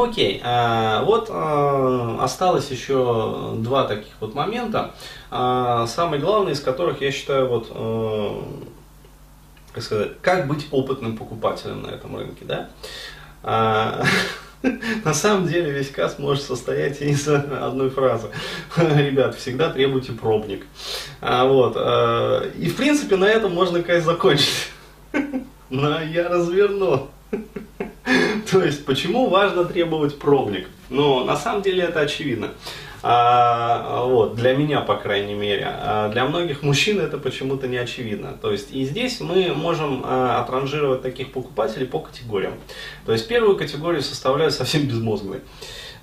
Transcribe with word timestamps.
Ну 0.00 0.08
окей, 0.08 0.40
а, 0.42 1.04
вот 1.04 1.28
а, 1.28 2.20
осталось 2.22 2.70
еще 2.70 3.52
два 3.56 3.84
таких 3.84 4.14
вот 4.18 4.34
момента, 4.34 4.94
а, 5.30 5.86
самый 5.88 6.18
главный 6.18 6.52
из 6.52 6.60
которых 6.60 7.02
я 7.02 7.12
считаю 7.12 7.48
вот, 7.48 7.68
как 9.74 9.82
сказать, 9.82 10.12
как 10.22 10.46
быть 10.46 10.68
опытным 10.70 11.18
покупателем 11.18 11.82
на 11.82 11.88
этом 11.88 12.16
рынке, 12.16 12.46
да? 12.46 12.70
На 15.04 15.12
самом 15.12 15.46
деле 15.46 15.70
весь 15.70 15.90
касс 15.90 16.18
может 16.18 16.44
состоять 16.44 17.02
из 17.02 17.28
одной 17.28 17.90
фразы. 17.90 18.28
Ребят, 18.78 19.34
всегда 19.34 19.68
требуйте 19.68 20.12
пробник. 20.12 20.64
Вот. 21.20 21.76
И 21.76 22.68
в 22.70 22.76
принципе 22.76 23.16
на 23.16 23.26
этом 23.26 23.52
можно 23.52 23.82
кайс 23.82 24.04
закончить. 24.06 24.70
Но 25.68 26.00
я 26.00 26.30
разверну. 26.30 27.10
То 28.52 28.64
есть, 28.64 28.84
почему 28.84 29.28
важно 29.28 29.64
требовать 29.64 30.18
пробник? 30.18 30.68
Ну, 30.88 31.24
на 31.24 31.36
самом 31.36 31.62
деле 31.62 31.84
это 31.84 32.00
очевидно. 32.00 32.50
А, 33.02 34.04
вот, 34.04 34.34
для 34.34 34.54
меня, 34.54 34.80
по 34.80 34.96
крайней 34.96 35.34
мере. 35.34 35.66
А 35.66 36.08
для 36.10 36.24
многих 36.26 36.62
мужчин 36.62 37.00
это 37.00 37.16
почему-то 37.18 37.66
не 37.66 37.78
очевидно. 37.78 38.36
То 38.40 38.52
есть, 38.52 38.72
и 38.72 38.84
здесь 38.84 39.20
мы 39.20 39.54
можем 39.54 40.02
а, 40.04 40.40
отранжировать 40.42 41.02
таких 41.02 41.32
покупателей 41.32 41.86
по 41.86 42.00
категориям. 42.00 42.54
То 43.06 43.12
есть, 43.12 43.28
первую 43.28 43.56
категорию 43.56 44.02
составляют 44.02 44.54
совсем 44.54 44.82
безмозглые. 44.86 45.42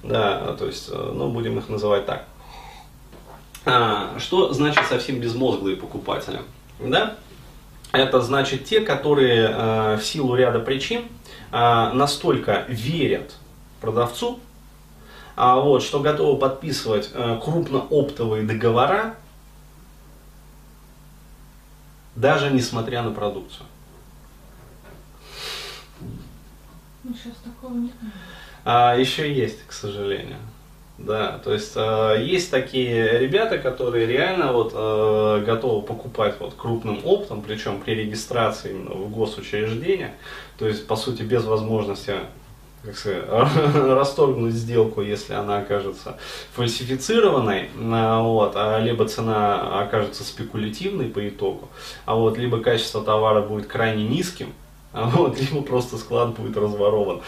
Да, 0.04 0.55
то 0.58 0.68
есть, 0.68 0.90
э, 0.91 1.12
ну, 1.16 1.30
будем 1.30 1.58
их 1.58 1.70
называть 1.70 2.05
так. 2.05 2.26
А, 3.66 4.16
что 4.20 4.54
значит 4.54 4.86
совсем 4.88 5.20
безмозглые 5.20 5.76
покупатели? 5.76 6.40
Да? 6.80 7.18
Это 7.91 8.22
значит 8.22 8.66
те, 8.66 8.82
которые 8.82 9.50
э, 9.50 9.96
в 9.98 10.02
силу 10.04 10.36
ряда 10.36 10.59
причин 10.59 11.05
а, 11.52 11.94
настолько 11.94 12.66
верят 12.68 13.36
продавцу, 13.80 14.40
а, 15.36 15.60
вот, 15.60 15.84
что 15.84 16.00
готовы 16.00 16.40
подписывать 16.40 17.10
а, 17.13 17.40
крупнооптовые 17.40 18.43
договора, 18.43 19.15
даже 22.15 22.49
несмотря 22.49 23.04
на 23.04 23.12
продукцию. 23.12 23.65
Ну, 27.04 27.13
сейчас 27.13 27.35
такого 27.38 27.74
нет. 27.76 27.93
А, 28.65 28.96
еще 28.98 29.34
есть, 29.34 29.65
к 29.65 29.71
сожалению. 29.71 30.38
Да, 30.98 31.40
то 31.43 31.53
есть 31.53 31.73
э, 31.76 32.23
есть 32.26 32.49
такие 32.49 33.20
ребята, 33.20 33.59
которые 33.59 34.07
реально 34.07 34.51
вот 34.51 34.73
э, 34.73 35.43
готовы 35.45 35.85
покупать 35.85 36.35
вот 36.40 36.55
крупным 36.55 37.01
оптом, 37.03 37.43
причем 37.43 37.81
при 37.81 37.93
регистрации 37.93 38.71
именно 38.71 38.95
в 38.95 39.12
госучреждение, 39.12 40.15
то 40.57 40.68
есть 40.68 40.87
по 40.87 40.95
сути 40.95 41.21
без 41.21 41.43
возможности 41.43 42.15
как 42.84 42.98
сказать, 42.98 43.25
расторгнуть 43.75 44.53
сделку, 44.53 45.01
если 45.01 45.34
она 45.34 45.59
окажется 45.59 46.18
фальсифицированной, 46.53 47.70
а, 47.91 48.21
вот, 48.21 48.53
а 48.55 48.79
либо 48.79 49.07
цена 49.07 49.81
окажется 49.81 50.23
спекулятивной 50.23 51.07
по 51.07 51.27
итогу, 51.27 51.70
а 52.05 52.15
вот, 52.15 52.37
либо 52.37 52.59
качество 52.59 53.03
товара 53.03 53.41
будет 53.41 53.68
крайне 53.68 54.07
низким, 54.07 54.53
а 54.93 55.09
вот, 55.09 55.40
либо 55.40 55.62
просто 55.62 55.98
склад 55.98 56.29
будет 56.29 56.57
разворован. 56.57 57.21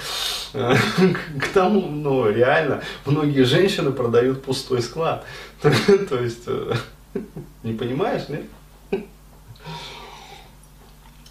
К 0.53 1.47
тому, 1.53 1.87
ну, 1.87 2.29
реально, 2.29 2.81
многие 3.05 3.43
женщины 3.43 3.91
продают 3.91 4.43
пустой 4.43 4.81
склад. 4.81 5.25
То 5.61 6.19
есть, 6.19 6.43
э, 6.47 6.73
не 7.63 7.73
понимаешь, 7.73 8.29
нет? 8.29 8.45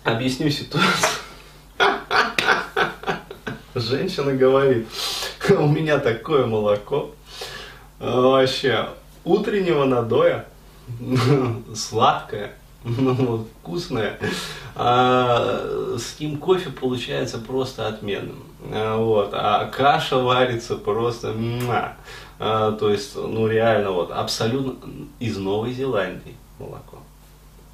Объясню 0.04 0.50
ситуацию. 0.50 1.10
Женщина 3.74 4.32
говорит, 4.32 4.88
у 5.50 5.66
меня 5.66 5.98
такое 5.98 6.46
молоко, 6.46 7.14
вообще 7.98 8.88
утреннего 9.24 9.84
надоя, 9.84 10.46
сладкое, 11.74 12.54
ну, 12.84 13.46
вкусное, 13.60 14.18
а, 14.74 15.96
с 15.98 16.18
ним 16.18 16.38
кофе 16.38 16.70
получается 16.70 17.38
просто 17.38 17.86
отменным. 17.86 18.47
А, 18.72 18.96
вот, 18.96 19.30
а 19.32 19.66
каша 19.66 20.18
варится 20.18 20.76
просто, 20.76 21.34
а, 22.38 22.72
то 22.72 22.90
есть, 22.90 23.16
ну 23.16 23.46
реально, 23.46 23.92
вот, 23.92 24.10
абсолютно 24.10 24.76
из 25.20 25.36
Новой 25.36 25.72
Зеландии 25.72 26.34
молоко. 26.58 26.98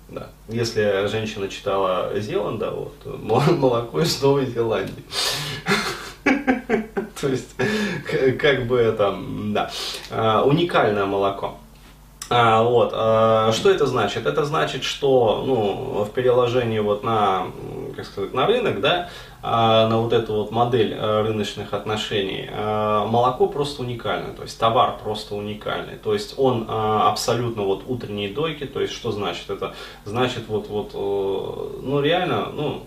Да. 0.08 0.28
Если 0.48 1.06
женщина 1.08 1.48
читала 1.48 2.12
Зеланда, 2.16 2.70
вот, 2.70 2.94
молоко 3.58 4.00
из 4.00 4.20
Новой 4.22 4.46
Зеландии. 4.46 5.04
То 7.20 7.28
есть, 7.28 7.54
как 8.38 8.66
бы 8.66 8.78
это, 8.78 9.16
да, 9.48 9.70
а, 10.10 10.42
уникальное 10.44 11.06
молоко. 11.06 11.58
А, 12.30 12.62
вот, 12.62 12.92
а, 12.94 13.52
что 13.52 13.70
это 13.70 13.86
значит? 13.86 14.26
Это 14.26 14.44
значит, 14.44 14.82
что 14.84 15.44
ну, 15.46 16.04
в 16.04 16.10
переложении 16.10 16.78
вот 16.78 17.02
на, 17.02 17.46
как 17.94 18.06
сказать, 18.06 18.34
на 18.34 18.46
рынок, 18.46 18.80
да, 18.80 19.08
а, 19.42 19.88
на 19.88 20.00
вот 20.00 20.12
эту 20.12 20.34
вот 20.34 20.50
модель 20.50 20.94
а, 20.96 21.22
рыночных 21.22 21.72
отношений, 21.72 22.48
а, 22.50 23.06
молоко 23.06 23.46
просто 23.46 23.82
уникальное, 23.82 24.32
то 24.32 24.42
есть 24.42 24.58
товар 24.58 24.98
просто 25.02 25.34
уникальный, 25.34 25.96
то 25.96 26.12
есть 26.12 26.34
он 26.38 26.66
абсолютно 26.68 27.62
вот 27.62 27.84
утренние 27.86 28.32
дойки, 28.32 28.64
то 28.64 28.80
есть 28.80 28.92
что 28.92 29.12
значит? 29.12 29.50
Это 29.50 29.74
значит 30.04 30.44
вот, 30.48 30.68
вот 30.68 30.90
э, 30.94 31.80
ну 31.82 32.00
реально, 32.00 32.46
ну, 32.52 32.86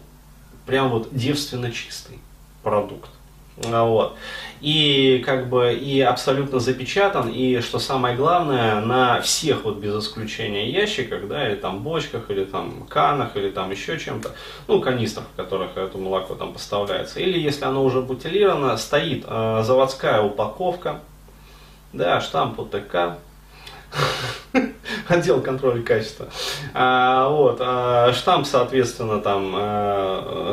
прям 0.65 0.89
вот 0.89 1.09
девственно 1.11 1.71
чистый 1.71 2.19
продукт. 2.63 3.09
Вот. 3.57 4.15
И 4.61 5.21
как 5.25 5.49
бы 5.49 5.73
и 5.73 6.01
абсолютно 6.01 6.59
запечатан, 6.59 7.29
и 7.29 7.59
что 7.59 7.77
самое 7.77 8.15
главное, 8.15 8.81
на 8.81 9.21
всех 9.21 9.65
вот 9.65 9.77
без 9.77 9.95
исключения 10.03 10.69
ящиках, 10.71 11.27
да, 11.27 11.47
или 11.47 11.55
там 11.55 11.83
бочках, 11.83 12.31
или 12.31 12.43
там 12.43 12.87
канах, 12.89 13.35
или 13.37 13.49
там 13.49 13.69
еще 13.69 13.99
чем-то, 13.99 14.31
ну, 14.67 14.81
канистрах, 14.81 15.25
в 15.33 15.35
которых 15.35 15.77
это 15.77 15.97
молоко 15.97 16.33
там 16.35 16.53
поставляется, 16.53 17.19
или 17.19 17.39
если 17.39 17.65
оно 17.65 17.83
уже 17.83 18.01
бутилировано, 18.01 18.77
стоит 18.77 19.25
э, 19.27 19.63
заводская 19.63 20.21
упаковка, 20.21 21.01
да, 21.93 22.19
штамп 22.19 22.59
УТК, 22.59 23.17
отдел 25.07 25.41
контроля 25.41 25.81
качества. 25.81 26.27
А, 26.73 27.29
вот, 27.29 27.57
а, 27.59 28.11
штамп, 28.13 28.45
соответственно, 28.45 29.19
там, 29.19 29.53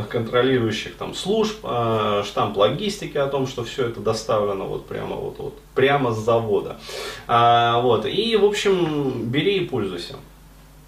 а, 0.04 0.10
контролирующих 0.10 0.96
там, 0.96 1.14
служб, 1.14 1.58
а, 1.62 2.22
штамп 2.24 2.56
логистики 2.56 3.18
о 3.18 3.26
том, 3.26 3.46
что 3.46 3.64
все 3.64 3.88
это 3.88 4.00
доставлено 4.00 4.66
вот 4.66 4.86
прямо, 4.86 5.16
вот, 5.16 5.38
вот, 5.38 5.58
прямо 5.74 6.12
с 6.12 6.18
завода. 6.18 6.78
А, 7.26 7.80
вот, 7.80 8.06
и, 8.06 8.36
в 8.36 8.44
общем, 8.44 9.30
бери 9.30 9.58
и 9.58 9.66
пользуйся. 9.66 10.16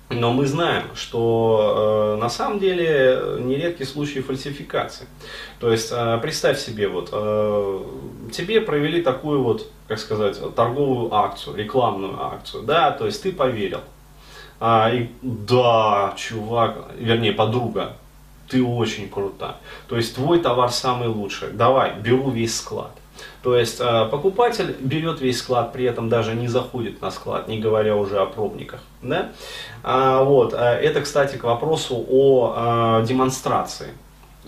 Но 0.09 0.33
мы 0.33 0.47
знаем, 0.47 0.85
что 0.95 2.15
э, 2.17 2.21
на 2.21 2.29
самом 2.29 2.61
деле 2.61 3.41
нередки 3.41 3.83
случаи 3.83 4.21
фальсификации. 4.21 5.09
То 5.59 5.73
есть 5.73 5.89
э, 5.91 6.19
представь 6.23 6.61
себе, 6.61 6.87
вот 6.87 7.09
э, 7.11 7.85
тебе 8.33 8.61
провели 8.61 9.03
такую 9.03 9.43
вот, 9.43 9.69
как 9.89 9.99
сказать, 9.99 10.39
торговую 10.55 11.13
акцию, 11.13 11.57
рекламную 11.57 12.23
акцию, 12.23 12.63
да, 12.63 12.93
то 12.93 13.07
есть 13.07 13.21
ты 13.25 13.33
поверил. 13.33 13.81
А, 14.61 14.91
и, 14.91 15.09
да, 15.23 16.15
чувак, 16.17 16.93
вернее 16.97 17.33
подруга, 17.33 17.97
ты 18.49 18.63
очень 18.63 19.09
крута. 19.09 19.57
То 19.89 19.97
есть 19.97 20.15
твой 20.15 20.39
товар 20.41 20.71
самый 20.71 21.09
лучший. 21.09 21.51
Давай, 21.53 21.95
беру 21.99 22.31
весь 22.31 22.57
склад. 22.57 22.93
То 23.43 23.57
есть 23.57 23.81
э, 23.81 24.09
покупатель 24.11 24.77
берет 24.81 25.21
весь 25.21 25.39
склад, 25.39 25.73
при 25.73 25.85
этом 25.85 26.09
даже 26.09 26.35
не 26.35 26.49
заходит 26.49 27.01
на 27.01 27.11
склад, 27.11 27.49
не 27.49 27.59
говоря 27.59 27.97
уже 27.97 28.19
о 28.19 28.27
пробниках. 28.27 28.81
Да? 29.03 29.33
А, 29.83 30.23
вот. 30.25 30.53
Э, 30.53 30.57
это, 30.57 31.01
кстати, 31.01 31.37
к 31.37 31.45
вопросу 31.45 32.05
о 32.09 33.01
э, 33.03 33.07
демонстрации. 33.07 33.89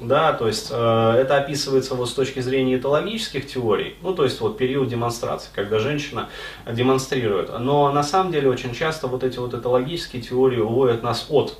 Да, 0.00 0.32
то 0.32 0.46
есть 0.46 0.68
э, 0.70 1.14
это 1.18 1.38
описывается 1.38 1.96
вот 1.96 2.08
с 2.08 2.12
точки 2.12 2.38
зрения 2.38 2.76
этологических 2.76 3.48
теорий, 3.48 3.96
ну 4.00 4.14
то 4.14 4.22
есть 4.22 4.40
вот 4.40 4.56
период 4.56 4.88
демонстрации, 4.88 5.48
когда 5.52 5.80
женщина 5.80 6.28
демонстрирует. 6.70 7.50
Но 7.58 7.90
на 7.90 8.04
самом 8.04 8.30
деле 8.30 8.48
очень 8.48 8.74
часто 8.74 9.08
вот 9.08 9.24
эти 9.24 9.38
вот 9.38 9.54
этологические 9.54 10.22
теории 10.22 10.60
уводят 10.60 11.02
нас 11.02 11.26
от 11.28 11.58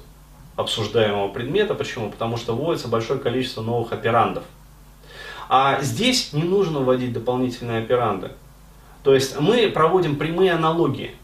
обсуждаемого 0.58 1.28
предмета. 1.28 1.74
Почему? 1.74 2.10
Потому 2.10 2.36
что 2.36 2.54
вводится 2.54 2.88
большое 2.88 3.20
количество 3.20 3.62
новых 3.62 3.92
операндов. 3.92 4.42
А 5.48 5.80
здесь 5.80 6.32
не 6.32 6.42
нужно 6.42 6.80
вводить 6.80 7.12
дополнительные 7.12 7.78
операнды. 7.78 8.32
То 9.04 9.14
есть 9.14 9.40
мы 9.40 9.68
проводим 9.68 10.16
прямые 10.16 10.52
аналогии. 10.52 11.14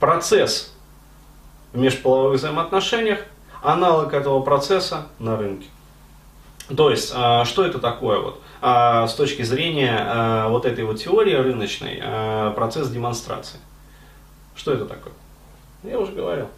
Процесс 0.00 0.74
в 1.72 1.78
межполовых 1.78 2.38
взаимоотношениях, 2.38 3.20
аналог 3.62 4.12
этого 4.12 4.40
процесса 4.40 5.06
на 5.20 5.36
рынке. 5.36 5.68
То 6.76 6.90
есть, 6.90 7.12
а, 7.14 7.44
что 7.44 7.64
это 7.64 7.78
такое 7.78 8.18
вот? 8.18 8.40
А, 8.60 9.06
с 9.06 9.14
точки 9.14 9.42
зрения 9.42 9.96
а, 9.98 10.48
вот 10.48 10.66
этой 10.66 10.84
вот 10.84 11.00
теории 11.00 11.34
рыночной, 11.34 12.02
процесс 12.54 12.90
демонстрации. 12.90 13.60
Что 14.56 14.72
это 14.72 14.84
такое? 14.84 15.12
Я 15.84 15.98
уже 15.98 16.12
говорил. 16.12 16.48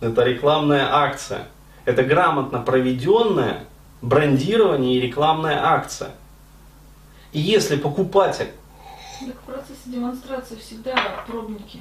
Это 0.00 0.22
рекламная 0.22 0.92
акция 0.92 1.48
Это 1.84 2.02
грамотно 2.02 2.60
проведенная 2.60 3.64
брендирование 4.02 4.96
и 4.96 5.00
рекламная 5.00 5.64
акция. 5.64 6.10
И 7.32 7.40
если 7.40 7.76
покупатель... 7.76 8.50
Так 9.20 9.36
в 9.36 9.44
процессе 9.44 9.80
демонстрации 9.86 10.56
всегда 10.56 10.94
пробники. 11.26 11.80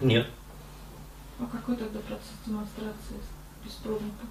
Нет. 0.00 0.26
А 1.40 1.46
какой 1.46 1.76
тогда 1.76 1.98
процесс 2.00 2.36
демонстрации 2.46 3.16
без 3.64 3.72
пробников? 3.72 4.28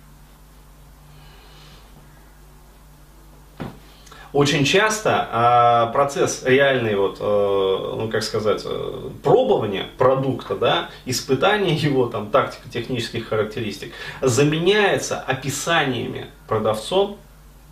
Очень 4.33 4.65
часто 4.65 5.27
а, 5.31 5.85
процесс 5.91 6.41
реальный, 6.43 6.95
вот, 6.95 7.17
э, 7.19 7.23
ну 7.23 8.09
как 8.09 8.23
сказать, 8.23 8.63
э, 8.65 9.09
пробования 9.21 9.85
продукта, 9.99 10.55
да, 10.55 10.89
испытания 11.05 11.75
его 11.75 12.07
там 12.07 12.31
тактико-технических 12.31 13.27
характеристик 13.27 13.93
заменяется 14.21 15.19
описаниями 15.19 16.31
продавцом 16.47 17.17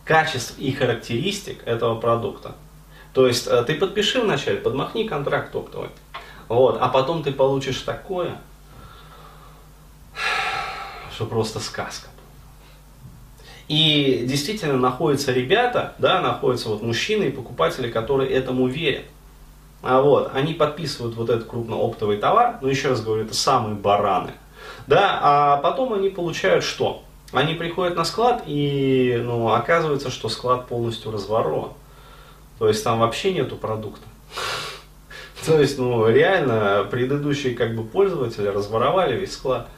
качеств 0.05 0.53
и 0.59 0.71
характеристик 0.71 1.65
этого 1.65 1.99
продукта. 1.99 2.51
То 3.15 3.25
есть 3.25 3.47
э, 3.47 3.63
ты 3.63 3.73
подпиши 3.73 4.21
вначале, 4.21 4.57
подмахни 4.57 5.07
контракт 5.07 5.55
оптовый, 5.55 5.89
вот, 6.47 6.77
а 6.79 6.89
потом 6.89 7.23
ты 7.23 7.31
получишь 7.31 7.81
такое, 7.81 8.37
что 11.11 11.25
просто 11.25 11.59
сказка. 11.59 12.10
И 13.71 14.25
действительно 14.27 14.75
находятся 14.75 15.31
ребята, 15.31 15.93
да, 15.97 16.19
находятся 16.19 16.67
вот 16.67 16.81
мужчины 16.81 17.23
и 17.23 17.31
покупатели, 17.31 17.89
которые 17.89 18.29
этому 18.29 18.67
верят. 18.67 19.05
А 19.81 20.01
вот, 20.01 20.31
они 20.33 20.53
подписывают 20.53 21.15
вот 21.15 21.29
этот 21.29 21.47
крупнооптовый 21.47 22.17
товар, 22.17 22.57
но 22.61 22.69
еще 22.69 22.89
раз 22.89 23.01
говорю, 23.01 23.23
это 23.23 23.33
самые 23.33 23.75
бараны. 23.75 24.33
Да, 24.87 25.19
а 25.21 25.57
потом 25.61 25.93
они 25.93 26.09
получают 26.09 26.65
что? 26.65 27.05
Они 27.31 27.53
приходят 27.53 27.95
на 27.95 28.03
склад 28.03 28.43
и 28.45 29.17
ну, 29.23 29.53
оказывается, 29.53 30.11
что 30.11 30.27
склад 30.27 30.67
полностью 30.67 31.13
разворован. 31.13 31.71
То 32.59 32.67
есть 32.67 32.83
там 32.83 32.99
вообще 32.99 33.31
нету 33.31 33.55
продукта. 33.55 34.05
То 35.45 35.61
есть, 35.61 35.79
ну, 35.79 36.09
реально, 36.09 36.85
предыдущие 36.91 37.55
как 37.55 37.73
бы 37.73 37.85
пользователи 37.85 38.47
разворовали 38.47 39.17
весь 39.17 39.31
склад. 39.31 39.69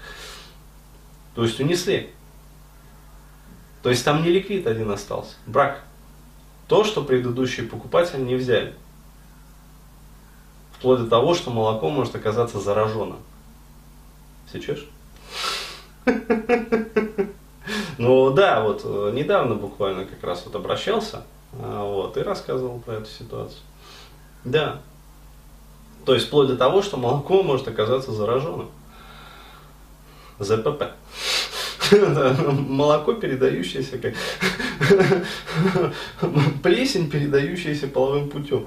То 1.35 1.43
есть 1.43 1.59
унесли. 1.59 2.09
То 3.83 3.89
есть 3.89 4.03
там 4.05 4.23
не 4.23 4.29
ликвид 4.29 4.65
один 4.65 4.89
остался, 4.89 5.35
брак. 5.45 5.83
То, 6.67 6.85
что 6.85 7.03
предыдущие 7.03 7.67
покупатели 7.67 8.21
не 8.21 8.35
взяли. 8.35 8.73
Вплоть 10.77 11.01
до 11.01 11.07
того, 11.07 11.33
что 11.35 11.51
молоко 11.51 11.89
может 11.89 12.15
оказаться 12.15 12.59
зараженным. 12.59 13.19
Сечешь? 14.51 14.87
Ну 17.97 18.31
да, 18.31 18.61
вот 18.61 18.81
э, 18.83 19.11
недавно 19.13 19.55
буквально 19.55 20.05
как 20.05 20.21
раз 20.23 20.43
вот 20.45 20.55
обращался 20.55 21.23
а, 21.53 21.85
вот, 21.85 22.17
и 22.17 22.21
рассказывал 22.21 22.79
про 22.79 22.95
эту 22.95 23.09
ситуацию. 23.09 23.61
Да. 24.43 24.81
То 26.05 26.13
есть 26.13 26.27
вплоть 26.27 26.47
до 26.47 26.57
того, 26.57 26.81
что 26.81 26.97
молоко 26.97 27.43
может 27.43 27.67
оказаться 27.67 28.11
зараженным. 28.11 28.69
ЗПП. 30.39 30.83
Молоко, 32.67 33.13
передающееся 33.13 33.97
как 33.97 34.13
плесень, 36.63 37.09
передающаяся 37.09 37.87
половым 37.87 38.29
путем. 38.29 38.65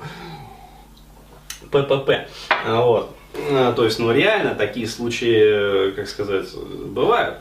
ППП. 1.71 2.29
Вот. 2.67 3.15
А, 3.51 3.73
то 3.73 3.85
есть, 3.85 3.99
ну 3.99 4.13
реально 4.13 4.55
такие 4.55 4.87
случаи, 4.87 5.91
как 5.93 6.09
сказать, 6.09 6.47
бывают. 6.55 7.39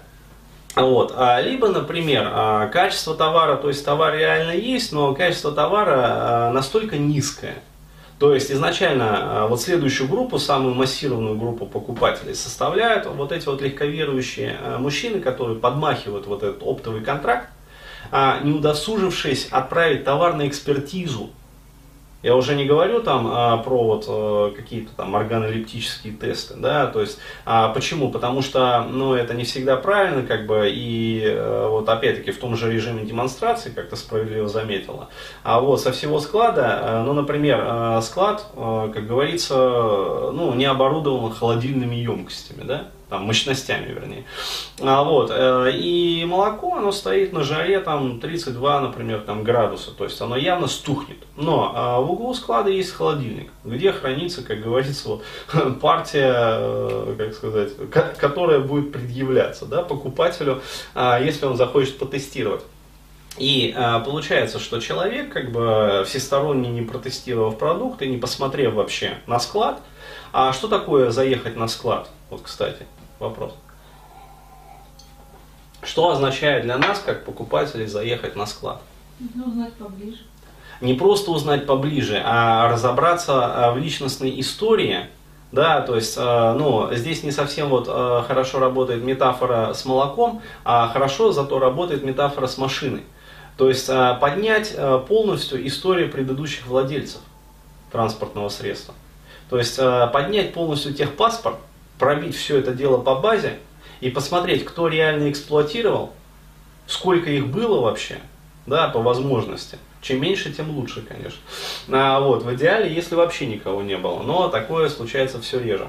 Вот. 0.75 1.13
А, 1.15 1.39
либо, 1.41 1.69
например, 1.69 2.29
а, 2.31 2.67
качество 2.67 3.15
товара, 3.15 3.55
то 3.55 3.69
есть 3.69 3.85
товар 3.85 4.15
реально 4.15 4.51
есть, 4.51 4.91
но 4.91 5.13
качество 5.15 5.51
товара 5.51 6.51
настолько 6.53 6.97
низкое, 6.97 7.55
то 8.19 8.33
есть 8.33 8.49
изначально 8.49 9.43
а, 9.43 9.47
вот 9.47 9.61
следующую 9.61 10.07
группу, 10.07 10.39
самую 10.39 10.73
массированную 10.73 11.37
группу 11.37 11.65
покупателей 11.65 12.33
составляют 12.33 13.05
вот 13.07 13.31
эти 13.31 13.45
вот 13.45 13.61
легковерующие 13.61 14.57
а, 14.61 14.79
мужчины, 14.79 15.19
которые 15.19 15.59
подмахивают 15.59 16.25
вот 16.25 16.41
этот 16.41 16.63
оптовый 16.63 17.01
контракт, 17.01 17.49
а, 18.11 18.39
не 18.41 18.53
удосужившись 18.53 19.49
отправить 19.51 20.05
товар 20.05 20.35
на 20.35 20.47
экспертизу 20.47 21.29
я 22.25 22.35
уже 22.35 22.55
не 22.55 22.65
говорю 22.65 23.03
там 23.03 23.27
а, 23.31 23.57
про 23.57 23.83
вот 23.83 24.05
а, 24.09 24.51
какие-то 24.51 24.95
там 24.95 25.15
органолептические 25.15 26.11
тесты, 26.11 26.55
да, 26.55 26.87
то 26.87 27.01
есть 27.01 27.19
а, 27.45 27.69
почему? 27.69 28.09
Потому 28.09 28.41
что, 28.41 28.83
ну, 28.89 29.13
это 29.13 29.35
не 29.35 29.43
всегда 29.43 29.77
правильно, 29.77 30.25
как 30.25 30.47
бы, 30.47 30.67
и 30.73 31.21
а, 31.23 31.69
вот 31.69 31.87
опять-таки 31.87 32.31
в 32.31 32.39
том 32.39 32.55
же 32.57 32.73
режиме 32.73 33.05
демонстрации, 33.05 33.69
как 33.69 33.89
ты 33.89 33.95
справедливо 33.95 34.47
заметила, 34.47 35.09
а 35.43 35.59
вот 35.59 35.79
со 35.79 35.91
всего 35.91 36.19
склада, 36.19 36.79
а, 36.81 37.03
ну, 37.03 37.13
например, 37.13 37.63
а, 37.63 38.01
склад, 38.01 38.47
а, 38.55 38.89
как 38.89 39.05
говорится, 39.05 39.55
ну, 40.33 40.51
не 40.55 40.65
оборудован 40.65 41.31
холодильными 41.31 41.95
емкостями, 41.95 42.63
да, 42.63 42.87
там, 43.09 43.23
мощностями, 43.23 43.93
вернее. 43.93 44.25
А, 44.81 45.03
вот, 45.03 45.31
э, 45.33 45.71
и 45.73 46.25
молоко, 46.25 46.75
оно 46.75 46.91
стоит 46.91 47.33
на 47.33 47.43
жаре 47.43 47.79
там 47.79 48.19
32, 48.19 48.81
например, 48.81 49.21
там, 49.21 49.43
градуса, 49.43 49.91
то 49.91 50.03
есть 50.03 50.19
оно 50.21 50.35
явно 50.35 50.67
стухнет. 50.67 51.17
Но 51.35 51.71
а, 51.75 51.99
в 51.99 52.11
углу 52.11 52.33
склада 52.33 52.69
есть 52.69 52.91
холодильник, 52.91 53.51
где 53.63 53.91
хранится, 53.91 54.43
как 54.43 54.61
говорится, 54.61 55.09
вот, 55.09 55.23
партия, 55.81 56.33
э, 56.33 57.15
как 57.17 57.33
сказать, 57.33 57.71
которая 58.17 58.59
будет 58.59 58.91
предъявляться 58.91 59.65
да, 59.65 59.81
покупателю, 59.83 60.61
а, 60.93 61.19
если 61.19 61.45
он 61.45 61.57
захочет 61.57 61.97
потестировать. 61.97 62.61
И 63.37 63.73
э, 63.75 63.99
получается, 64.05 64.59
что 64.59 64.79
человек, 64.79 65.31
как 65.31 65.51
бы 65.51 66.03
всесторонне 66.07 66.69
не 66.69 66.81
протестировав 66.81 67.57
продукт 67.57 68.01
и 68.01 68.07
не 68.07 68.17
посмотрев 68.17 68.73
вообще 68.73 69.17
на 69.27 69.39
склад, 69.39 69.81
а 70.31 70.53
что 70.53 70.67
такое 70.67 71.11
заехать 71.11 71.57
на 71.57 71.67
склад? 71.67 72.09
Вот, 72.29 72.41
кстати, 72.43 72.85
вопрос. 73.19 73.53
Что 75.83 76.09
означает 76.09 76.63
для 76.63 76.77
нас, 76.77 76.99
как 76.99 77.25
покупателей, 77.25 77.85
заехать 77.87 78.35
на 78.35 78.45
склад? 78.45 78.81
Нужно 79.19 79.45
узнать 79.45 79.73
поближе. 79.73 80.23
Не 80.81 80.93
просто 80.93 81.31
узнать 81.31 81.65
поближе, 81.65 82.21
а 82.25 82.67
разобраться 82.69 83.71
в 83.73 83.77
личностной 83.77 84.39
истории, 84.41 85.07
да, 85.51 85.81
то 85.81 85.95
есть, 85.95 86.17
ну, 86.17 86.89
здесь 86.91 87.23
не 87.23 87.31
совсем 87.31 87.69
вот 87.69 87.87
хорошо 87.87 88.59
работает 88.59 89.03
метафора 89.03 89.73
с 89.73 89.85
молоком, 89.85 90.41
а 90.65 90.89
хорошо 90.89 91.31
зато 91.31 91.59
работает 91.59 92.03
метафора 92.03 92.47
с 92.47 92.57
машиной. 92.57 93.03
То 93.57 93.69
есть 93.69 93.87
поднять 94.19 94.75
полностью 95.07 95.65
историю 95.65 96.11
предыдущих 96.11 96.67
владельцев 96.67 97.21
транспортного 97.91 98.49
средства. 98.49 98.93
То 99.49 99.57
есть 99.57 99.77
поднять 99.77 100.53
полностью 100.53 100.93
техпаспорт, 100.93 101.55
пробить 101.99 102.35
все 102.35 102.57
это 102.57 102.73
дело 102.73 102.97
по 102.97 103.15
базе 103.15 103.59
и 104.01 104.09
посмотреть, 104.09 104.65
кто 104.65 104.87
реально 104.87 105.31
эксплуатировал, 105.31 106.13
сколько 106.87 107.29
их 107.29 107.47
было 107.47 107.81
вообще, 107.81 108.19
да, 108.65 108.87
по 108.89 109.01
возможности. 109.01 109.77
Чем 110.01 110.21
меньше, 110.21 110.53
тем 110.53 110.69
лучше, 110.69 111.01
конечно. 111.01 111.39
А, 111.91 112.19
вот, 112.19 112.43
в 112.43 112.53
идеале, 112.53 112.93
если 112.93 113.15
вообще 113.15 113.47
никого 113.47 113.81
не 113.81 113.97
было. 113.97 114.21
Но 114.21 114.49
такое 114.49 114.87
случается 114.89 115.41
все 115.41 115.59
реже. 115.59 115.87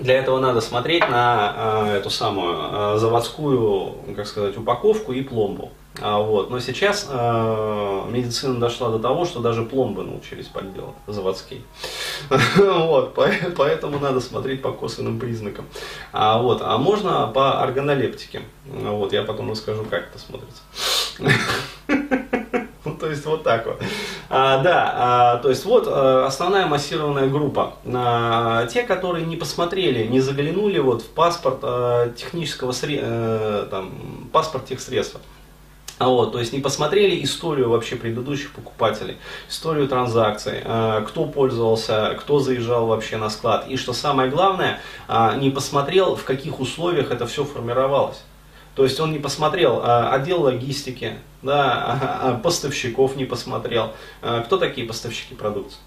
Для 0.00 0.18
этого 0.18 0.40
надо 0.40 0.60
смотреть 0.60 1.08
на 1.08 1.86
э, 1.86 1.98
эту 1.98 2.10
самую 2.10 2.56
э, 2.56 2.98
заводскую, 2.98 3.98
как 4.16 4.26
сказать, 4.26 4.56
упаковку 4.56 5.12
и 5.12 5.22
пломбу. 5.22 5.70
А, 5.98 6.18
вот. 6.18 6.50
Но 6.50 6.60
сейчас 6.60 7.08
э, 7.10 8.04
медицина 8.10 8.60
дошла 8.60 8.90
до 8.90 8.98
того, 8.98 9.24
что 9.24 9.40
даже 9.40 9.62
пломбы 9.62 10.04
научились 10.04 10.46
подделать 10.46 10.94
заводские. 11.06 11.62
вот, 12.56 13.14
поэтому 13.56 13.98
надо 13.98 14.20
смотреть 14.20 14.62
по 14.62 14.72
косвенным 14.72 15.18
признакам. 15.18 15.66
А, 16.12 16.40
вот, 16.40 16.62
а 16.62 16.78
можно 16.78 17.26
по 17.28 17.60
органолептике. 17.62 18.42
Вот, 18.66 19.12
я 19.12 19.22
потом 19.24 19.50
расскажу, 19.50 19.84
как 19.84 20.08
это 20.08 20.18
смотрится. 20.18 20.62
Ну, 22.82 22.96
то 22.96 23.10
есть 23.10 23.26
вот 23.26 23.42
так 23.42 23.66
вот. 23.66 23.78
А, 24.30 24.62
да, 24.62 24.94
а, 24.96 25.36
то 25.36 25.50
есть 25.50 25.66
вот 25.66 25.84
а, 25.86 26.24
основная 26.26 26.66
массированная 26.66 27.28
группа. 27.28 27.74
А, 27.84 28.66
те, 28.68 28.84
которые 28.84 29.26
не 29.26 29.36
посмотрели, 29.36 30.06
не 30.06 30.20
заглянули 30.20 30.78
вот 30.78 31.02
в 31.02 31.08
паспорт 31.08 31.58
а, 31.62 32.10
технического 32.12 32.72
средства, 32.72 33.08
а, 33.10 33.68
там, 33.70 34.28
паспорт 34.32 34.64
тех 34.64 34.80
средств. 34.80 35.18
А 36.00 36.08
вот, 36.08 36.32
то 36.32 36.38
есть 36.38 36.54
не 36.54 36.60
посмотрели 36.60 37.22
историю 37.22 37.68
вообще 37.68 37.94
предыдущих 37.94 38.52
покупателей, 38.52 39.18
историю 39.50 39.86
транзакций, 39.86 40.62
а, 40.64 41.02
кто 41.02 41.26
пользовался, 41.26 42.16
кто 42.18 42.40
заезжал 42.40 42.86
вообще 42.86 43.18
на 43.18 43.28
склад. 43.28 43.66
И 43.68 43.76
что 43.76 43.92
самое 43.92 44.30
главное, 44.30 44.80
а, 45.08 45.36
не 45.36 45.50
посмотрел, 45.50 46.16
в 46.16 46.24
каких 46.24 46.58
условиях 46.58 47.10
это 47.10 47.26
все 47.26 47.44
формировалось. 47.44 48.22
То 48.76 48.84
есть 48.84 48.98
он 48.98 49.12
не 49.12 49.18
посмотрел 49.18 49.82
а, 49.84 50.14
отдел 50.14 50.40
логистики, 50.44 51.18
да, 51.42 51.84
а, 52.22 52.40
поставщиков 52.42 53.14
не 53.16 53.26
посмотрел. 53.26 53.92
Кто 54.22 54.56
такие 54.56 54.86
поставщики 54.86 55.34
продукции? 55.34 55.80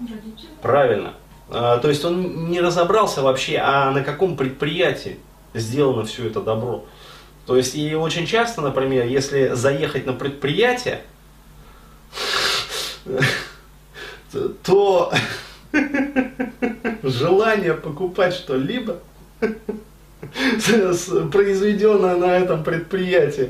Родители. 0.00 0.50
Правильно. 0.60 1.14
То 1.48 1.80
есть 1.84 2.04
он 2.04 2.50
не 2.50 2.60
разобрался 2.60 3.22
вообще, 3.22 3.56
а 3.56 3.90
на 3.90 4.02
каком 4.02 4.36
предприятии 4.36 5.16
сделано 5.54 6.04
все 6.04 6.26
это 6.26 6.42
добро. 6.42 6.84
То 7.46 7.56
есть 7.56 7.74
и 7.76 7.94
очень 7.94 8.26
часто, 8.26 8.60
например, 8.60 9.06
если 9.06 9.54
заехать 9.54 10.04
на 10.04 10.12
предприятие, 10.12 11.02
то 14.64 15.12
желание 17.02 17.74
покупать 17.74 18.34
что-либо 18.34 18.98
произведенное 21.32 22.16
на 22.16 22.36
этом 22.36 22.64
предприятии, 22.64 23.48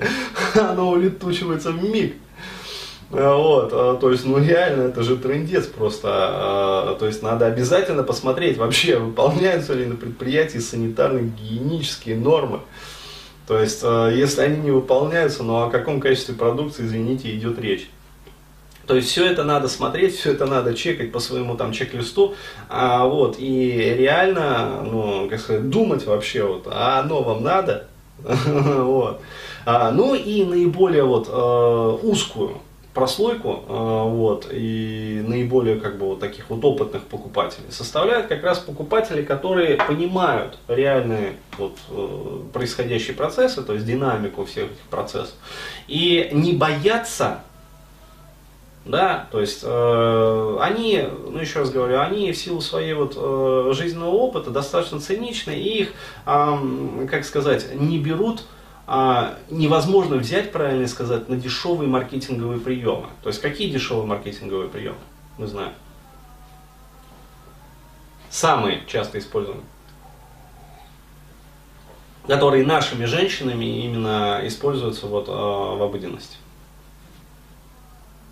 оно 0.54 0.90
улетучивается 0.90 1.72
в 1.72 1.82
миг. 1.82 2.16
Вот, 3.08 3.70
а, 3.72 3.96
то 3.96 4.10
есть, 4.10 4.24
ну 4.24 4.38
реально, 4.38 4.82
это 4.88 5.04
же 5.04 5.16
трендец 5.16 5.66
просто. 5.66 6.08
А, 6.10 6.96
то 6.98 7.06
есть, 7.06 7.22
надо 7.22 7.46
обязательно 7.46 8.02
посмотреть 8.02 8.58
вообще, 8.58 8.98
выполняются 8.98 9.74
ли 9.74 9.86
на 9.86 9.94
предприятии 9.94 10.58
санитарно-гигиенические 10.58 12.16
нормы. 12.18 12.60
То 13.46 13.60
есть, 13.60 13.80
а, 13.84 14.08
если 14.08 14.40
они 14.42 14.58
не 14.58 14.70
выполняются, 14.70 15.42
ну 15.42 15.62
о 15.62 15.70
каком 15.70 16.00
качестве 16.00 16.34
продукции, 16.34 16.84
извините, 16.84 17.34
идет 17.34 17.58
речь. 17.58 17.88
То 18.86 18.94
есть 18.94 19.08
все 19.08 19.26
это 19.26 19.42
надо 19.42 19.68
смотреть, 19.68 20.16
все 20.16 20.32
это 20.32 20.46
надо 20.46 20.74
чекать 20.74 21.10
по 21.10 21.18
своему 21.18 21.56
там 21.56 21.72
чек-листу, 21.72 22.34
а, 22.68 23.04
вот, 23.06 23.36
и 23.38 23.96
реально, 23.98 24.82
ну, 24.84 25.28
как 25.28 25.40
сказать, 25.40 25.68
думать 25.68 26.06
вообще, 26.06 26.44
вот, 26.44 26.68
а 26.70 27.00
оно 27.00 27.22
вам 27.22 27.42
надо, 27.42 27.88
вот. 28.22 29.20
А, 29.64 29.90
ну 29.90 30.14
и 30.14 30.44
наиболее 30.44 31.02
вот 31.02 31.28
э, 31.28 32.06
узкую 32.06 32.60
прослойку, 32.96 33.62
э, 33.68 34.02
вот, 34.08 34.48
и 34.50 35.22
наиболее 35.26 35.78
как 35.78 35.98
бы 35.98 36.06
вот 36.06 36.20
таких 36.20 36.48
вот 36.48 36.64
опытных 36.64 37.02
покупателей. 37.02 37.70
Составляют 37.70 38.28
как 38.28 38.42
раз 38.42 38.58
покупатели, 38.58 39.22
которые 39.22 39.76
понимают 39.76 40.56
реальные 40.66 41.34
вот 41.58 41.76
э, 41.90 42.38
происходящие 42.54 43.14
процессы, 43.14 43.62
то 43.62 43.74
есть 43.74 43.84
динамику 43.84 44.46
всех 44.46 44.64
этих 44.64 44.88
процессов, 44.90 45.34
и 45.88 46.30
не 46.32 46.54
боятся 46.54 47.42
да, 48.86 49.26
то 49.32 49.40
есть 49.40 49.60
э, 49.64 50.58
они, 50.60 51.04
ну 51.28 51.38
еще 51.40 51.58
раз 51.58 51.70
говорю, 51.70 52.00
они 52.00 52.30
в 52.30 52.36
силу 52.36 52.60
своего 52.60 53.02
вот, 53.02 53.14
э, 53.16 53.72
жизненного 53.74 54.10
опыта 54.10 54.50
достаточно 54.50 55.00
циничны, 55.00 55.50
и 55.50 55.82
их, 55.82 55.92
э, 56.24 57.06
как 57.10 57.24
сказать, 57.24 57.74
не 57.74 57.98
берут, 57.98 58.44
э, 58.86 59.34
невозможно 59.50 60.16
взять, 60.16 60.52
правильно 60.52 60.86
сказать, 60.88 61.28
на 61.28 61.36
дешевые 61.36 61.88
маркетинговые 61.88 62.60
приемы. 62.60 63.08
То 63.22 63.28
есть 63.28 63.40
какие 63.40 63.70
дешевые 63.70 64.06
маркетинговые 64.06 64.68
приемы? 64.68 64.98
Мы 65.38 65.46
знаем. 65.46 65.72
Самые 68.30 68.82
часто 68.86 69.18
используемые 69.18 69.64
которые 72.26 72.66
нашими 72.66 73.04
женщинами 73.04 73.84
именно 73.84 74.40
используются 74.44 75.06
вот, 75.06 75.28
э, 75.28 75.30
в 75.30 75.82
обыденности. 75.82 76.36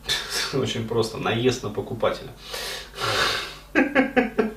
Очень 0.52 0.86
просто. 0.88 1.18
Наезд 1.18 1.62
на 1.62 1.70
покупателя. 1.70 2.30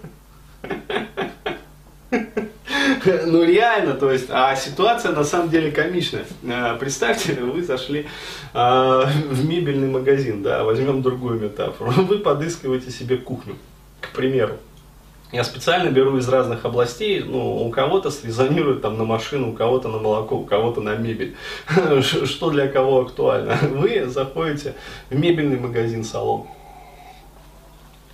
Ну 3.05 3.43
реально, 3.43 3.93
то 3.93 4.11
есть, 4.11 4.27
а 4.29 4.55
ситуация 4.55 5.11
на 5.11 5.23
самом 5.23 5.49
деле 5.49 5.71
комичная. 5.71 6.25
А, 6.49 6.75
представьте, 6.77 7.33
вы 7.41 7.63
зашли 7.63 8.07
а, 8.53 9.05
в 9.05 9.45
мебельный 9.45 9.87
магазин, 9.87 10.43
да, 10.43 10.63
возьмем 10.63 11.01
другую 11.01 11.39
метафору. 11.39 11.91
Вы 12.07 12.19
подыскиваете 12.19 12.91
себе 12.91 13.17
кухню, 13.17 13.55
к 14.01 14.09
примеру. 14.09 14.57
Я 15.31 15.43
специально 15.43 15.89
беру 15.89 16.17
из 16.17 16.29
разных 16.29 16.63
областей, 16.63 17.21
ну, 17.21 17.65
у 17.65 17.69
кого-то 17.69 18.11
срезонирует 18.11 18.81
там 18.81 18.97
на 18.97 19.03
машину, 19.03 19.51
у 19.51 19.53
кого-то 19.53 19.89
на 19.89 19.97
молоко, 19.97 20.37
у 20.37 20.45
кого-то 20.45 20.79
на 20.79 20.95
мебель. 20.95 21.35
Что 22.01 22.49
для 22.49 22.67
кого 22.67 23.01
актуально. 23.01 23.57
Вы 23.61 24.05
заходите 24.07 24.73
в 25.09 25.19
мебельный 25.19 25.59
магазин 25.59 26.05
салон 26.05 26.47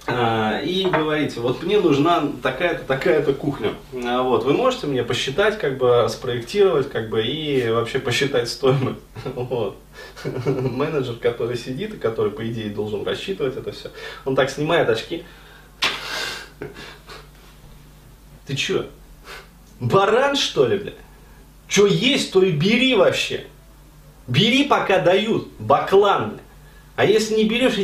и 0.05 0.89
говорите, 0.91 1.39
вот 1.39 1.63
мне 1.63 1.79
нужна 1.79 2.27
такая-то, 2.41 2.83
такая-то 2.83 3.33
кухня. 3.33 3.74
А, 4.05 4.22
вот, 4.22 4.43
вы 4.43 4.53
можете 4.53 4.88
мне 4.88 5.01
посчитать, 5.03 5.57
как 5.57 5.77
бы 5.77 6.07
спроектировать, 6.10 6.89
как 6.89 7.10
бы 7.10 7.25
и 7.25 7.69
вообще 7.69 8.00
посчитать 8.00 8.50
стоимость. 8.50 9.00
Вот. 9.36 9.77
Менеджер, 10.45 11.15
который 11.15 11.57
сидит 11.57 11.93
и 11.93 11.98
который, 11.98 12.31
по 12.31 12.45
идее, 12.45 12.69
должен 12.69 13.03
рассчитывать 13.05 13.55
это 13.55 13.72
все, 13.72 13.91
он 14.25 14.36
так 14.36 14.50
снимает 14.50 14.89
очки, 14.89 15.24
ты 18.48 18.55
чё? 18.55 18.88
Баран, 19.79 20.36
что 20.36 20.67
ли, 20.67 20.77
бля? 20.77 20.93
Что 21.67 21.88
есть, 21.88 22.31
то 22.33 22.43
и 22.43 22.51
бери 22.51 22.95
вообще. 22.95 23.45
Бери, 24.27 24.65
пока 24.65 25.00
дают. 25.00 25.48
Баклан, 25.60 26.31
бля. 26.31 26.39
А 26.95 27.05
если 27.05 27.36
не 27.36 27.45
берешь, 27.45 27.79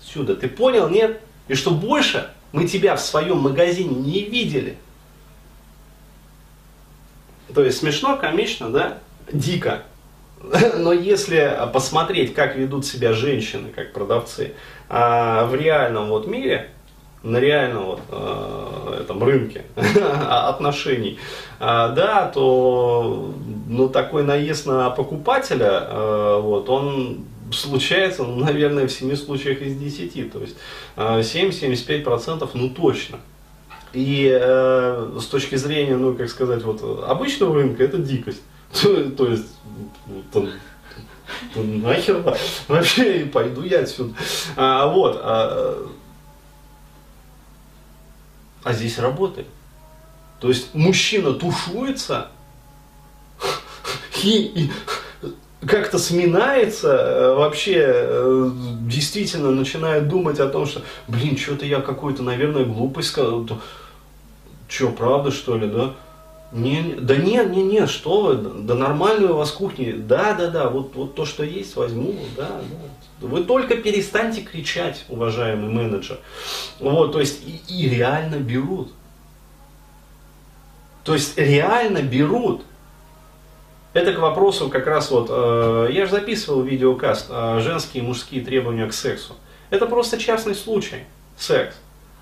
сюда. 0.00 0.34
Ты 0.34 0.48
понял, 0.48 0.88
нет? 0.88 1.20
И 1.48 1.54
что 1.54 1.70
больше 1.70 2.30
мы 2.52 2.66
тебя 2.66 2.96
в 2.96 3.00
своем 3.00 3.38
магазине 3.38 3.94
не 3.94 4.22
видели. 4.24 4.76
То 7.54 7.62
есть 7.62 7.78
смешно, 7.78 8.16
комично, 8.16 8.70
да? 8.70 8.98
Дико. 9.30 9.82
Но 10.76 10.92
если 10.92 11.56
посмотреть, 11.72 12.34
как 12.34 12.56
ведут 12.56 12.84
себя 12.86 13.12
женщины, 13.12 13.70
как 13.70 13.92
продавцы, 13.92 14.54
а, 14.88 15.46
в 15.46 15.54
реальном 15.54 16.08
вот 16.08 16.26
мире, 16.26 16.70
на 17.22 17.38
реальном 17.38 17.86
вот, 17.86 18.00
э, 18.08 19.00
этом 19.00 19.24
рынке 19.24 19.64
отношений, 20.28 21.18
э, 21.58 21.64
да, 21.64 22.30
то 22.32 23.34
ну, 23.66 23.88
такой 23.88 24.22
наезд 24.22 24.66
на 24.66 24.90
покупателя, 24.90 26.38
вот, 26.38 26.68
он 26.68 27.24
случается, 27.52 28.24
ну, 28.24 28.36
наверное, 28.36 28.86
в 28.86 28.92
7 28.92 29.14
случаях 29.16 29.60
из 29.62 29.76
10, 29.76 30.32
то 30.32 30.40
есть 30.40 30.56
э, 30.96 31.20
7-75% 31.20 32.48
ну 32.54 32.70
точно. 32.70 33.18
И 33.92 34.30
э, 34.30 35.18
с 35.20 35.26
точки 35.26 35.54
зрения, 35.56 35.96
ну, 35.96 36.14
как 36.14 36.28
сказать, 36.28 36.62
вот 36.62 37.04
обычного 37.08 37.54
рынка 37.54 37.84
это 37.84 37.98
дикость. 37.98 38.42
То, 38.82 39.10
то 39.10 39.28
есть, 39.28 39.46
там, 40.32 40.50
нахер 41.54 42.22
вообще 42.68 43.26
пойду 43.32 43.62
я 43.62 43.80
отсюда. 43.80 44.14
А, 44.56 44.86
вот. 44.86 45.18
А, 45.22 45.88
а 48.64 48.72
здесь 48.72 48.98
работает. 48.98 49.46
То 50.40 50.48
есть 50.48 50.74
мужчина 50.74 51.32
тушуется 51.32 52.30
и, 54.22 54.38
и 54.38 54.70
как-то 55.66 55.98
сминается, 55.98 56.88
э, 56.88 57.34
вообще 57.34 57.82
э, 57.84 58.50
действительно 58.82 59.50
начинает 59.50 60.08
думать 60.08 60.40
о 60.40 60.48
том, 60.48 60.66
что, 60.66 60.82
блин, 61.08 61.36
что-то 61.36 61.66
я 61.66 61.80
какую-то, 61.80 62.22
наверное, 62.22 62.64
глупость 62.64 63.08
сказал. 63.08 63.46
Что, 64.68 64.88
правда, 64.90 65.30
что 65.30 65.56
ли, 65.56 65.68
да? 65.68 65.94
Не, 66.52 66.94
да 67.00 67.16
нет, 67.16 67.50
не, 67.50 67.62
не, 67.62 67.86
что 67.86 68.22
вы, 68.22 68.36
да 68.36 68.74
нормальная 68.74 69.30
у 69.30 69.36
вас 69.36 69.50
кухня, 69.50 69.96
да, 69.96 70.32
да, 70.34 70.48
да, 70.48 70.68
вот, 70.70 70.94
вот 70.94 71.14
то, 71.14 71.24
что 71.24 71.42
есть, 71.42 71.74
возьму, 71.76 72.14
да, 72.36 72.48
да. 72.48 73.26
Вы 73.26 73.44
только 73.44 73.76
перестаньте 73.76 74.42
кричать, 74.42 75.04
уважаемый 75.08 75.68
менеджер. 75.70 76.18
Вот, 76.78 77.12
то 77.12 77.20
есть 77.20 77.42
и, 77.46 77.60
и 77.68 77.88
реально 77.88 78.36
берут. 78.36 78.92
То 81.02 81.14
есть 81.14 81.36
реально 81.36 82.02
берут. 82.02 82.62
Это 83.96 84.12
к 84.12 84.18
вопросу 84.18 84.68
как 84.68 84.86
раз 84.86 85.10
вот, 85.10 85.28
э, 85.30 85.88
я 85.90 86.04
же 86.04 86.10
записывал 86.10 86.60
видеокаст 86.60 87.28
э, 87.30 87.60
женские 87.62 88.02
и 88.02 88.06
мужские 88.06 88.44
требования 88.44 88.86
к 88.86 88.92
сексу. 88.92 89.36
Это 89.70 89.86
просто 89.86 90.18
частный 90.18 90.54
случай, 90.54 91.04
секс. 91.38 91.74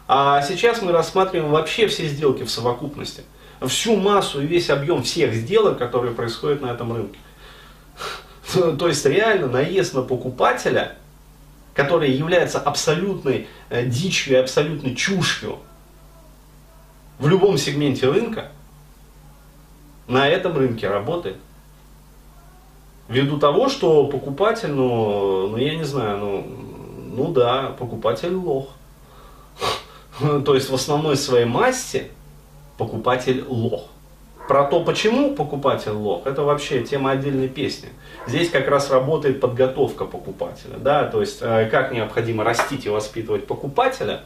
А 0.06 0.40
сейчас 0.42 0.82
мы 0.82 0.92
рассматриваем 0.92 1.50
вообще 1.50 1.88
все 1.88 2.06
сделки 2.06 2.44
в 2.44 2.50
совокупности 2.52 3.24
всю 3.66 3.96
массу 3.96 4.40
и 4.40 4.46
весь 4.46 4.70
объем 4.70 5.02
всех 5.02 5.34
сделок, 5.34 5.76
которые 5.76 6.14
происходят 6.14 6.62
на 6.62 6.68
этом 6.68 6.92
рынке. 6.94 7.18
То 8.78 8.86
есть 8.86 9.04
реально 9.04 9.48
наезд 9.48 9.94
на 9.94 10.02
покупателя, 10.02 10.94
который 11.74 12.12
является 12.12 12.60
абсолютной 12.60 13.48
э, 13.70 13.84
дичью 13.84 14.34
и 14.34 14.36
абсолютной 14.36 14.94
чушью 14.94 15.58
в 17.18 17.26
любом 17.26 17.58
сегменте 17.58 18.08
рынка, 18.08 18.52
на 20.06 20.28
этом 20.28 20.56
рынке 20.56 20.86
работает. 20.86 21.38
Ввиду 23.08 23.38
того, 23.38 23.68
что 23.68 24.06
покупатель, 24.06 24.70
ну, 24.70 25.48
ну 25.48 25.56
я 25.58 25.74
не 25.76 25.84
знаю, 25.84 26.18
ну, 26.18 26.46
ну 27.16 27.32
да, 27.32 27.74
покупатель 27.78 28.34
лох. 28.34 28.68
То 30.44 30.54
есть 30.54 30.70
в 30.70 30.74
основной 30.74 31.16
своей 31.16 31.44
массе 31.44 32.10
покупатель 32.78 33.44
лох. 33.46 33.88
Про 34.48 34.64
то, 34.64 34.80
почему 34.80 35.34
покупатель 35.34 35.92
лох, 35.92 36.26
это 36.26 36.42
вообще 36.42 36.82
тема 36.82 37.12
отдельной 37.12 37.48
песни. 37.48 37.88
Здесь 38.26 38.50
как 38.50 38.68
раз 38.68 38.90
работает 38.90 39.40
подготовка 39.40 40.04
покупателя, 40.04 40.76
да, 40.78 41.04
то 41.04 41.20
есть 41.20 41.38
э, 41.40 41.68
как 41.70 41.92
необходимо 41.92 42.44
растить 42.44 42.84
и 42.84 42.90
воспитывать 42.90 43.46
покупателя, 43.46 44.20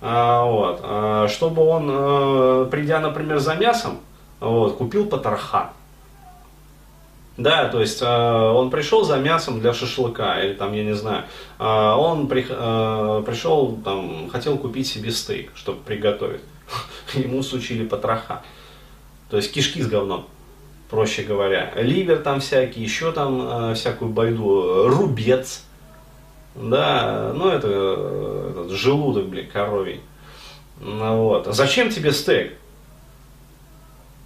э, 0.00 0.40
вот, 0.44 0.80
э, 0.82 1.26
чтобы 1.30 1.62
он, 1.62 2.70
придя, 2.70 3.00
например, 3.00 3.38
за 3.40 3.54
мясом, 3.54 3.98
вот, 4.38 4.76
купил 4.76 5.06
потроха. 5.06 5.72
Да, 7.36 7.68
то 7.68 7.80
есть 7.80 8.00
э, 8.00 8.06
он 8.06 8.70
пришел 8.70 9.04
за 9.04 9.16
мясом 9.16 9.60
для 9.60 9.72
шашлыка, 9.72 10.40
или 10.40 10.54
там, 10.54 10.72
я 10.72 10.84
не 10.84 10.94
знаю, 10.94 11.24
э, 11.58 11.64
он 11.64 12.28
при, 12.28 12.46
э, 12.48 13.22
пришел, 13.26 13.76
там, 13.84 14.30
хотел 14.30 14.56
купить 14.56 14.86
себе 14.86 15.10
стейк, 15.10 15.50
чтобы 15.56 15.80
приготовить. 15.80 16.42
Ему 17.14 17.42
сучили 17.42 17.84
потроха. 17.84 18.42
То 19.30 19.36
есть 19.36 19.52
кишки 19.52 19.82
с 19.82 19.88
говном, 19.88 20.28
проще 20.88 21.24
говоря. 21.24 21.72
Ливер 21.74 22.18
там 22.18 22.38
всякий, 22.38 22.80
еще 22.80 23.10
там 23.10 23.70
э, 23.70 23.74
всякую 23.74 24.12
байду, 24.12 24.86
рубец. 24.86 25.64
Да, 26.54 27.32
ну 27.34 27.48
это, 27.48 27.66
этот 28.50 28.70
желудок, 28.70 29.26
блин, 29.26 29.48
коровий. 29.52 30.00
Ну, 30.80 31.24
вот. 31.24 31.48
А 31.48 31.52
зачем 31.52 31.90
тебе 31.90 32.12
стейк? 32.12 32.52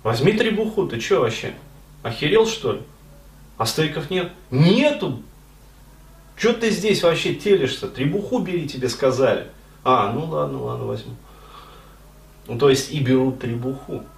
Возьми 0.02 0.32
требуху, 0.32 0.86
ты 0.86 1.00
что 1.00 1.20
вообще? 1.20 1.54
Охерел 2.02 2.46
что 2.46 2.72
ли? 2.72 2.80
А 3.58 3.66
стейков 3.66 4.08
нет? 4.08 4.32
Нету! 4.50 5.22
Че 6.36 6.52
ты 6.52 6.70
здесь 6.70 7.02
вообще 7.02 7.34
телишься? 7.34 7.88
Требуху 7.88 8.38
бери, 8.38 8.68
тебе 8.68 8.88
сказали. 8.88 9.48
А, 9.82 10.12
ну 10.12 10.26
ладно, 10.26 10.62
ладно, 10.62 10.86
возьму. 10.86 11.14
Ну, 12.46 12.56
то 12.56 12.70
есть 12.70 12.92
и 12.92 13.00
берут 13.00 13.40
требуху. 13.40 14.04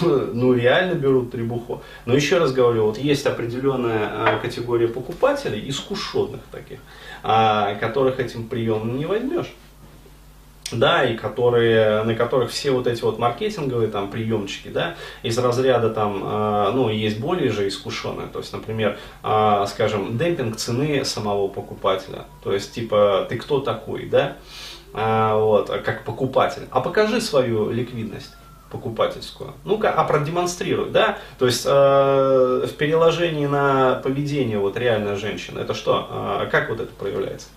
Ну, 0.00 0.52
реально 0.52 0.94
берут 0.94 1.30
требуху. 1.30 1.82
Но 2.04 2.14
еще 2.14 2.36
раз 2.36 2.52
говорю, 2.52 2.84
вот 2.84 2.98
есть 2.98 3.24
определенная 3.24 4.10
а, 4.12 4.38
категория 4.38 4.88
покупателей, 4.88 5.66
искушенных 5.70 6.42
таких, 6.52 6.80
а, 7.22 7.76
которых 7.76 8.20
этим 8.20 8.46
приемом 8.46 8.98
не 8.98 9.06
возьмешь 9.06 9.54
да, 10.72 11.04
и 11.04 11.16
которые, 11.16 12.02
на 12.02 12.14
которых 12.14 12.50
все 12.50 12.70
вот 12.70 12.86
эти 12.86 13.02
вот 13.02 13.18
маркетинговые 13.18 13.88
там 13.88 14.10
приемчики, 14.10 14.68
да, 14.68 14.96
из 15.22 15.38
разряда 15.38 15.90
там, 15.90 16.22
э, 16.24 16.70
ну, 16.74 16.88
есть 16.88 17.20
более 17.20 17.50
же 17.50 17.68
искушенные, 17.68 18.28
то 18.28 18.40
есть, 18.40 18.52
например, 18.52 18.98
э, 19.22 19.64
скажем, 19.68 20.18
демпинг 20.18 20.56
цены 20.56 21.04
самого 21.04 21.48
покупателя, 21.48 22.24
то 22.42 22.52
есть, 22.52 22.72
типа, 22.74 23.26
ты 23.28 23.36
кто 23.36 23.60
такой, 23.60 24.06
да, 24.06 24.36
э, 24.94 25.32
вот, 25.34 25.70
как 25.84 26.04
покупатель, 26.04 26.66
а 26.70 26.80
покажи 26.80 27.20
свою 27.20 27.70
ликвидность 27.70 28.34
покупательскую. 28.70 29.54
Ну-ка, 29.64 29.90
а 29.90 30.04
продемонстрируй, 30.04 30.90
да? 30.90 31.18
То 31.38 31.46
есть 31.46 31.64
э, 31.64 31.68
в 31.70 32.72
переложении 32.76 33.46
на 33.46 34.00
поведение 34.02 34.58
вот 34.58 34.76
реальной 34.76 35.16
женщины, 35.16 35.60
это 35.60 35.72
что? 35.72 36.08
Э, 36.10 36.48
как 36.50 36.68
вот 36.68 36.80
это 36.80 36.92
проявляется? 36.92 37.48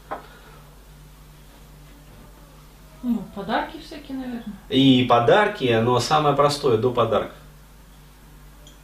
Ну, 3.02 3.24
подарки 3.34 3.78
всякие, 3.78 4.18
наверное. 4.18 4.44
И 4.70 5.06
подарки, 5.10 5.80
но 5.82 6.00
самое 6.00 6.36
простое 6.36 6.78
до 6.78 6.92
подарков. 6.92 7.36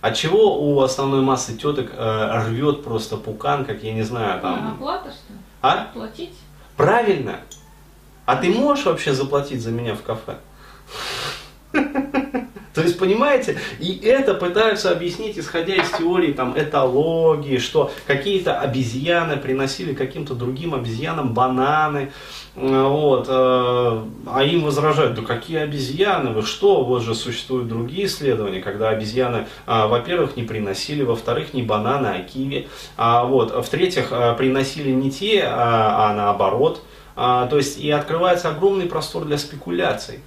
От 0.02 0.16
чего 0.16 0.62
у 0.62 0.82
основной 0.82 1.22
массы 1.22 1.58
теток 1.58 1.92
э, 1.92 2.44
рвет 2.46 2.84
просто 2.84 3.18
пукан, 3.18 3.66
как 3.66 3.84
я 3.84 3.94
не 3.94 4.04
знаю, 4.04 4.40
там. 4.40 4.54
А, 4.54 4.72
оплата 4.72 5.12
что 5.12 5.34
ли? 5.34 5.40
А? 5.62 5.88
Платить? 5.94 6.38
Правильно. 6.78 7.40
А 8.26 8.36
ты 8.36 8.50
можешь 8.54 8.86
вообще 8.86 9.14
заплатить 9.14 9.62
за 9.62 9.72
меня 9.72 9.96
в 9.96 10.04
кафе? 10.04 10.38
То 12.76 12.82
есть, 12.82 13.00
понимаете, 13.00 13.58
и 13.80 14.02
это 14.04 14.34
пытаются 14.34 14.92
объяснить, 14.92 15.40
исходя 15.40 15.76
из 15.76 15.90
теории 15.92 16.34
там, 16.34 16.54
этологии, 16.58 17.58
что 17.58 17.90
какие-то 18.06 18.60
обезьяны 18.60 19.38
приносили 19.38 19.94
каким-то 19.94 20.36
другим 20.36 20.76
обезьянам 20.76 21.34
бананы, 21.34 22.12
вот, 22.54 23.28
э, 23.30 23.32
а 23.32 24.44
им 24.44 24.64
возражают, 24.64 25.16
да 25.16 25.22
какие 25.22 25.60
обезьяны, 25.60 26.32
вы 26.32 26.42
что, 26.42 26.84
вот 26.84 27.02
же 27.04 27.16
существуют 27.16 27.70
другие 27.70 28.08
исследования, 28.08 28.62
когда 28.62 28.90
обезьяны, 28.90 29.48
а, 29.66 29.88
во-первых, 29.88 30.36
не 30.36 30.44
приносили, 30.44 31.04
во-вторых, 31.04 31.54
не 31.54 31.64
бананы, 31.64 32.08
а 32.08 32.24
киви, 32.24 32.68
а, 32.98 33.24
вот, 33.24 33.52
в-третьих, 33.66 34.10
приносили 34.38 34.92
не 34.92 35.12
те, 35.12 35.46
а, 35.48 36.14
наоборот, 36.14 36.82
то 37.16 37.52
есть 37.54 37.80
и 37.80 37.90
открывается 37.90 38.50
огромный 38.50 38.88
простор 38.88 39.24
для 39.24 39.38
спекуляций. 39.38 40.20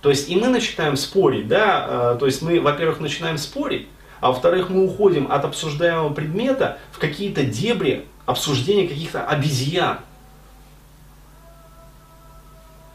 То 0.00 0.10
есть 0.10 0.28
и 0.28 0.36
мы 0.36 0.48
начинаем 0.48 0.96
спорить, 0.96 1.48
да, 1.48 2.14
э, 2.14 2.16
то 2.18 2.26
есть 2.26 2.42
мы, 2.42 2.60
во-первых, 2.60 3.00
начинаем 3.00 3.36
спорить, 3.36 3.88
а 4.20 4.28
во-вторых, 4.28 4.68
мы 4.68 4.84
уходим 4.84 5.30
от 5.30 5.44
обсуждаемого 5.44 6.12
предмета 6.12 6.78
в 6.92 6.98
какие-то 6.98 7.44
дебри 7.44 8.06
обсуждения 8.26 8.86
каких-то 8.86 9.24
обезьян. 9.24 9.98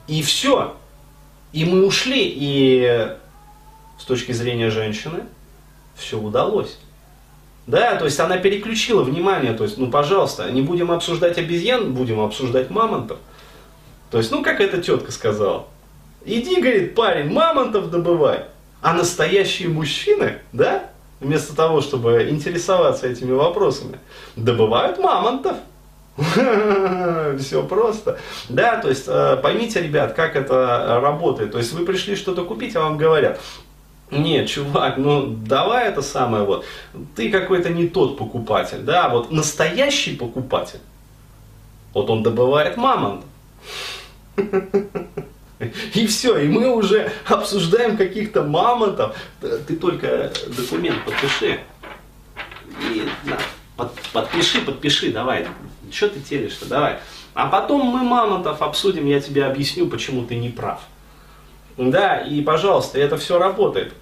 И 0.07 0.21
все. 0.21 0.75
И 1.53 1.65
мы 1.65 1.85
ушли, 1.85 2.33
и 2.35 3.15
с 3.99 4.05
точки 4.05 4.31
зрения 4.31 4.69
женщины 4.69 5.21
все 5.95 6.19
удалось. 6.19 6.77
Да, 7.67 7.95
то 7.95 8.05
есть 8.05 8.19
она 8.19 8.37
переключила 8.37 9.03
внимание, 9.03 9.53
то 9.53 9.63
есть, 9.63 9.77
ну, 9.77 9.89
пожалуйста, 9.89 10.51
не 10.51 10.61
будем 10.61 10.91
обсуждать 10.91 11.37
обезьян, 11.37 11.93
будем 11.93 12.19
обсуждать 12.19 12.69
мамонтов. 12.69 13.19
То 14.11 14.17
есть, 14.17 14.31
ну, 14.31 14.43
как 14.43 14.59
эта 14.59 14.81
тетка 14.81 15.13
сказала, 15.13 15.67
Иди, 16.25 16.61
говорит, 16.61 16.95
парень, 16.95 17.31
мамонтов 17.31 17.89
добывай. 17.89 18.45
А 18.81 18.93
настоящие 18.93 19.69
мужчины, 19.69 20.39
да, 20.51 20.89
вместо 21.19 21.55
того, 21.55 21.81
чтобы 21.81 22.27
интересоваться 22.29 23.07
этими 23.07 23.31
вопросами, 23.31 23.99
добывают 24.35 24.99
мамонтов. 24.99 25.57
Все 27.39 27.63
просто. 27.63 28.19
Да, 28.47 28.77
то 28.77 28.89
есть 28.89 29.05
э, 29.07 29.37
поймите, 29.41 29.81
ребят, 29.81 30.13
как 30.13 30.35
это 30.35 30.99
работает. 31.01 31.51
То 31.51 31.57
есть 31.57 31.73
вы 31.73 31.85
пришли 31.85 32.15
что-то 32.15 32.45
купить, 32.45 32.75
а 32.75 32.81
вам 32.81 32.97
говорят, 32.97 33.39
нет, 34.11 34.47
чувак, 34.47 34.97
ну 34.97 35.25
давай 35.25 35.89
это 35.89 36.01
самое 36.01 36.43
вот. 36.43 36.65
Ты 37.15 37.31
какой-то 37.31 37.69
не 37.69 37.87
тот 37.87 38.17
покупатель, 38.17 38.81
да, 38.81 39.09
вот 39.09 39.31
настоящий 39.31 40.15
покупатель, 40.15 40.79
вот 41.93 42.09
он 42.09 42.21
добывает 42.21 42.77
мамонт. 42.77 43.25
И 45.93 46.07
все, 46.07 46.37
и 46.37 46.47
мы 46.47 46.73
уже 46.73 47.11
обсуждаем 47.27 47.97
каких-то 47.97 48.43
мамонтов. 48.43 49.15
Ты 49.41 49.75
только 49.75 50.31
документ 50.47 51.03
подпиши. 51.05 51.59
И, 52.81 53.07
да, 53.25 53.37
под, 53.75 53.93
подпиши, 54.11 54.61
подпиши, 54.61 55.11
давай. 55.11 55.47
Что 55.91 56.09
ты 56.09 56.19
телишь-то, 56.19 56.65
давай. 56.65 56.99
А 57.33 57.47
потом 57.47 57.85
мы 57.85 58.03
мамонтов 58.03 58.61
обсудим, 58.61 59.05
я 59.05 59.19
тебе 59.19 59.45
объясню, 59.45 59.87
почему 59.87 60.25
ты 60.25 60.35
не 60.35 60.49
прав. 60.49 60.81
Да, 61.77 62.17
и 62.17 62.41
пожалуйста, 62.41 62.99
это 62.99 63.17
все 63.17 63.39
работает. 63.39 63.93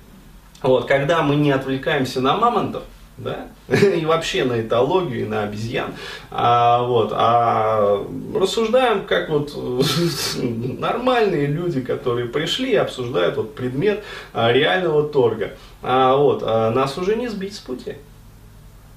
Вот, 0.62 0.88
когда 0.88 1.24
мы 1.24 1.36
не 1.36 1.52
отвлекаемся 1.52 2.22
на 2.22 2.36
мамонтов, 2.36 2.84
да, 3.24 3.48
и 3.76 4.06
вообще 4.06 4.44
на 4.44 4.62
этологию, 4.62 5.22
и 5.22 5.28
на 5.28 5.44
обезьян, 5.44 5.94
а, 6.30 6.84
вот, 6.84 7.12
а 7.14 8.06
рассуждаем 8.36 9.06
как 9.06 9.30
вот 9.30 9.54
нормальные 10.36 11.48
люди, 11.48 11.82
которые 11.82 12.28
пришли 12.28 12.72
и 12.72 12.76
обсуждают 12.76 13.38
вот 13.38 13.56
предмет 13.56 14.04
а, 14.34 14.52
реального 14.52 15.08
торга. 15.08 15.52
А, 15.82 16.16
вот, 16.16 16.44
а 16.46 16.72
нас 16.72 16.98
уже 16.98 17.16
не 17.16 17.28
сбить 17.28 17.56
с 17.56 17.60
пути. 17.60 17.96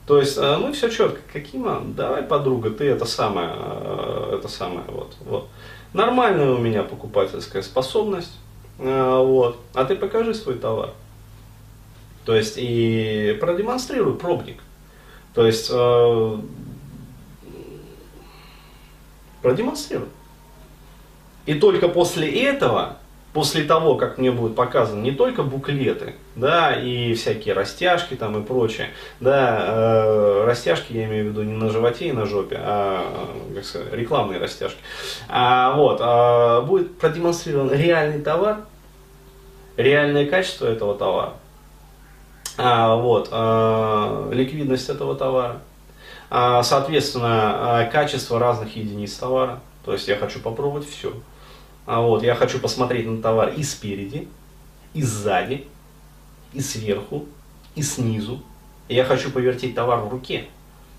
То 0.06 0.18
есть 0.18 0.36
а, 0.38 0.58
мы 0.58 0.72
все 0.72 0.90
четко, 0.90 1.20
какима, 1.32 1.82
давай, 1.84 2.22
подруга, 2.22 2.70
ты 2.70 2.84
это 2.84 3.06
самое, 3.06 3.48
а, 3.50 4.36
это 4.36 4.48
самое, 4.48 4.84
вот, 4.88 5.14
вот. 5.24 5.48
Нормальная 5.92 6.50
у 6.50 6.58
меня 6.58 6.82
покупательская 6.82 7.62
способность, 7.62 8.32
а, 8.78 9.22
вот, 9.22 9.58
а 9.72 9.84
ты 9.84 9.96
покажи 9.96 10.34
свой 10.34 10.56
товар. 10.56 10.90
То 12.24 12.34
есть 12.34 12.54
и 12.56 13.36
продемонстрируй 13.40 14.16
пробник. 14.16 14.60
То 15.34 15.46
есть 15.46 15.70
э, 15.72 16.38
продемонстрируй. 19.42 20.08
И 21.46 21.54
только 21.54 21.88
после 21.88 22.30
этого, 22.46 22.96
после 23.34 23.64
того, 23.64 23.96
как 23.96 24.16
мне 24.16 24.30
будут 24.30 24.56
показаны 24.56 25.02
не 25.02 25.10
только 25.10 25.42
буклеты, 25.42 26.14
да, 26.36 26.72
и 26.72 27.12
всякие 27.14 27.52
растяжки 27.52 28.14
там 28.14 28.40
и 28.40 28.46
прочее, 28.46 28.88
да, 29.20 29.64
э, 29.66 30.44
растяжки 30.46 30.94
я 30.94 31.04
имею 31.04 31.26
в 31.26 31.28
виду 31.30 31.42
не 31.42 31.52
на 31.52 31.68
животе 31.68 32.08
и 32.08 32.12
на 32.12 32.24
жопе, 32.24 32.56
а 32.58 33.28
как 33.54 33.64
сказать, 33.64 33.92
рекламные 33.92 34.40
растяжки, 34.40 34.78
а, 35.28 35.76
вот, 35.76 35.98
а, 36.00 36.62
будет 36.62 36.96
продемонстрирован 36.96 37.70
реальный 37.72 38.22
товар, 38.22 38.58
реальное 39.76 40.26
качество 40.26 40.66
этого 40.66 40.94
товара, 40.94 41.34
а, 42.56 42.96
вот, 42.96 43.28
а, 43.32 44.30
ликвидность 44.32 44.88
этого 44.88 45.14
товара, 45.16 45.60
а, 46.30 46.62
соответственно, 46.62 47.80
а, 47.80 47.84
качество 47.86 48.38
разных 48.38 48.76
единиц 48.76 49.14
товара. 49.14 49.60
То 49.84 49.92
есть 49.92 50.08
я 50.08 50.16
хочу 50.16 50.40
попробовать 50.40 50.88
все. 50.88 51.12
А 51.86 52.00
вот, 52.00 52.22
я 52.22 52.34
хочу 52.34 52.58
посмотреть 52.58 53.06
на 53.06 53.20
товар 53.20 53.50
и 53.50 53.62
спереди, 53.62 54.28
и 54.94 55.02
сзади, 55.02 55.66
и 56.52 56.60
сверху, 56.60 57.26
и 57.74 57.82
снизу. 57.82 58.42
Я 58.88 59.04
хочу 59.04 59.30
повертеть 59.30 59.74
товар 59.74 60.00
в 60.00 60.08
руке. 60.08 60.46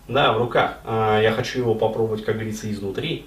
Да, 0.07 0.33
в 0.33 0.37
руках. 0.37 0.77
А, 0.83 1.19
я 1.19 1.31
хочу 1.31 1.59
его 1.59 1.75
попробовать, 1.75 2.23
как 2.23 2.35
говорится, 2.35 2.71
изнутри. 2.71 3.25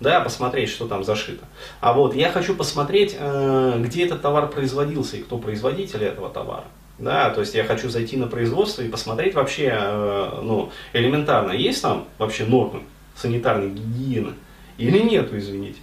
Да, 0.00 0.20
посмотреть, 0.20 0.68
что 0.68 0.86
там 0.86 1.04
зашито. 1.04 1.44
А 1.80 1.92
вот 1.92 2.14
я 2.14 2.30
хочу 2.30 2.54
посмотреть, 2.54 3.16
э, 3.18 3.80
где 3.82 4.04
этот 4.04 4.20
товар 4.20 4.46
производился 4.48 5.16
и 5.16 5.22
кто 5.22 5.38
производитель 5.38 6.04
этого 6.04 6.28
товара. 6.28 6.64
Да, 6.98 7.30
то 7.30 7.40
есть 7.40 7.54
я 7.54 7.64
хочу 7.64 7.90
зайти 7.90 8.16
на 8.16 8.26
производство 8.26 8.82
и 8.82 8.88
посмотреть 8.88 9.34
вообще, 9.34 9.70
э, 9.70 10.40
ну, 10.42 10.70
элементарно, 10.94 11.52
есть 11.52 11.82
там 11.82 12.06
вообще 12.18 12.44
нормы 12.44 12.82
санитарной 13.14 13.70
гигиены 13.70 14.32
или 14.78 14.98
нету, 14.98 15.36
извините. 15.36 15.80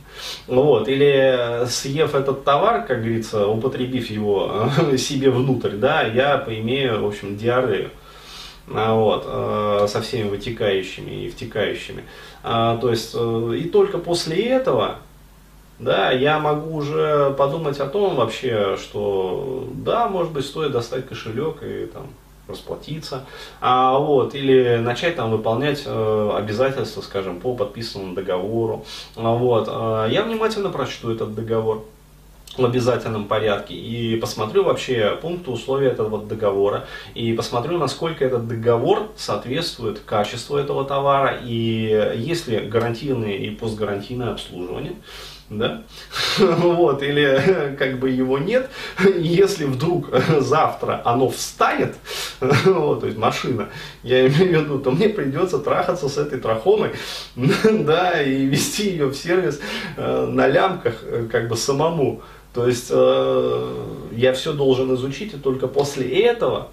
Вот, 0.47 0.88
или 0.88 1.65
съев 1.67 2.15
этот 2.15 2.43
товар, 2.43 2.86
как 2.86 2.99
говорится, 2.99 3.47
употребив 3.47 4.10
его 4.10 4.71
э, 4.89 4.97
себе 4.97 5.30
внутрь, 5.30 5.76
да, 5.76 6.04
я 6.04 6.38
поимею, 6.38 7.04
в 7.04 7.08
общем, 7.08 7.38
диарею. 7.38 7.91
А, 8.71 8.93
вот, 8.95 9.26
э, 9.28 9.88
со 9.89 10.02
всеми 10.02 10.30
вытекающими 10.30 11.26
и 11.26 11.30
втекающими. 11.30 12.04
А, 12.43 12.78
то 12.78 12.89
есть, 12.89 13.12
э, 13.13 13.58
и 13.60 13.67
только 13.67 13.97
после 13.97 14.41
этого 14.45 14.99
да, 15.79 16.12
я 16.12 16.39
могу 16.39 16.75
уже 16.75 17.33
подумать 17.38 17.79
о 17.79 17.88
том 17.88 18.15
вообще, 18.15 18.77
что 18.77 19.67
да, 19.73 20.07
может 20.07 20.31
быть, 20.31 20.45
стоит 20.45 20.71
достать 20.71 21.07
кошелек 21.07 21.63
и 21.63 21.88
там 21.88 22.07
расплатиться, 22.47 23.25
а, 23.62 23.97
вот, 23.97 24.36
или 24.36 24.77
начать 24.77 25.15
там 25.15 25.31
выполнять 25.31 25.83
э, 25.86 26.31
обязательства, 26.36 27.01
скажем, 27.01 27.39
по 27.39 27.55
подписанному 27.55 28.15
договору. 28.15 28.86
А, 29.15 29.31
вот, 29.31 29.69
э, 29.69 30.09
я 30.12 30.23
внимательно 30.23 30.69
прочту 30.69 31.12
этот 31.12 31.36
договор 31.36 31.86
в 32.57 32.65
обязательном 32.65 33.25
порядке 33.25 33.73
и 33.73 34.15
посмотрю 34.17 34.63
вообще 34.63 35.17
пункты 35.21 35.49
условия 35.51 35.88
этого 35.88 36.21
договора 36.21 36.86
и 37.15 37.33
посмотрю, 37.33 37.77
насколько 37.77 38.23
этот 38.23 38.47
договор 38.47 39.07
соответствует 39.17 39.99
качеству 39.99 40.57
этого 40.57 40.86
товара 40.86 41.39
и 41.43 42.13
есть 42.15 42.47
ли 42.47 42.59
гарантийное 42.59 43.38
и 43.38 43.49
постгарантийное 43.49 44.33
обслуживание 44.33 44.93
да, 45.49 45.84
вот, 46.39 47.03
или 47.03 47.75
как 47.79 47.99
бы 47.99 48.10
его 48.10 48.38
нет, 48.38 48.69
если 49.17 49.65
вдруг 49.65 50.10
завтра 50.39 51.01
оно 51.06 51.29
встанет, 51.29 51.95
вот, 52.39 53.01
то 53.01 53.06
есть 53.08 53.17
машина, 53.17 53.69
я 54.03 54.27
имею 54.27 54.60
в 54.60 54.63
виду, 54.63 54.79
то 54.79 54.91
мне 54.91 55.10
придется 55.10 55.60
трахаться 55.60 56.10
с 56.10 56.17
этой 56.17 56.39
трахомой, 56.39 56.91
да, 57.36 58.21
и 58.21 58.45
вести 58.45 58.89
ее 58.89 59.08
в 59.08 59.15
сервис 59.15 59.60
э, 59.97 60.25
на 60.25 60.47
лямках, 60.47 61.03
э, 61.03 61.27
как 61.32 61.47
бы 61.47 61.56
самому, 61.56 62.21
то 62.53 62.67
есть 62.67 62.88
э, 62.89 63.86
я 64.12 64.34
все 64.34 64.53
должен 64.53 64.93
изучить, 64.95 65.34
и 65.34 65.38
только 65.38 65.67
после 65.67 66.08
этого 66.25 66.69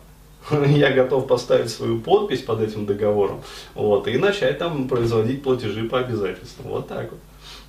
я 0.50 0.90
готов 0.90 1.26
поставить 1.26 1.70
свою 1.70 2.00
подпись 2.00 2.40
под 2.40 2.60
этим 2.60 2.86
договором, 2.86 3.42
вот, 3.74 4.08
и 4.08 4.16
начать 4.16 4.58
там 4.58 4.88
производить 4.88 5.42
платежи 5.42 5.84
по 5.84 5.98
обязательствам, 5.98 6.68
вот 6.68 6.88
так 6.88 7.10
вот. 7.10 7.20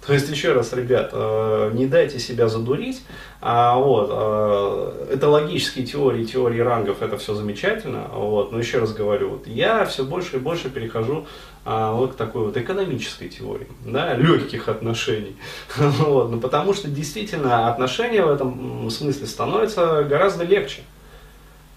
То 0.06 0.14
есть, 0.14 0.30
еще 0.30 0.54
раз, 0.54 0.74
ребят, 0.74 1.12
э, 1.14 1.72
не 1.74 1.86
дайте 1.86 2.18
себя 2.18 2.48
задурить. 2.48 3.04
А, 3.40 3.76
вот, 3.78 4.10
э, 4.12 5.14
это 5.14 5.30
логические 5.30 5.86
теории, 5.86 6.26
теории 6.26 6.60
рангов, 6.60 7.04
это 7.04 7.18
все 7.18 7.36
замечательно. 7.36 8.08
Вот, 8.12 8.52
но 8.52 8.58
еще 8.58 8.80
раз 8.80 8.94
говорю, 8.94 9.30
вот, 9.30 9.48
я 9.48 9.86
все 9.86 10.04
больше 10.04 10.38
и 10.38 10.40
больше 10.40 10.72
перехожу 10.72 11.28
а, 11.66 11.94
вот 11.94 12.14
к 12.14 12.16
такой 12.16 12.46
вот 12.46 12.58
экономической 12.58 13.30
теории, 13.30 13.68
да, 13.86 14.16
легких 14.16 14.70
отношений. 14.70 15.36
Вот, 15.78 16.32
ну, 16.32 16.40
потому 16.40 16.74
что 16.74 16.88
действительно 16.88 17.72
отношения 17.72 18.24
в 18.24 18.30
этом 18.32 18.90
смысле 18.90 19.28
становятся 19.28 20.04
гораздо 20.04 20.44
легче. 20.46 20.82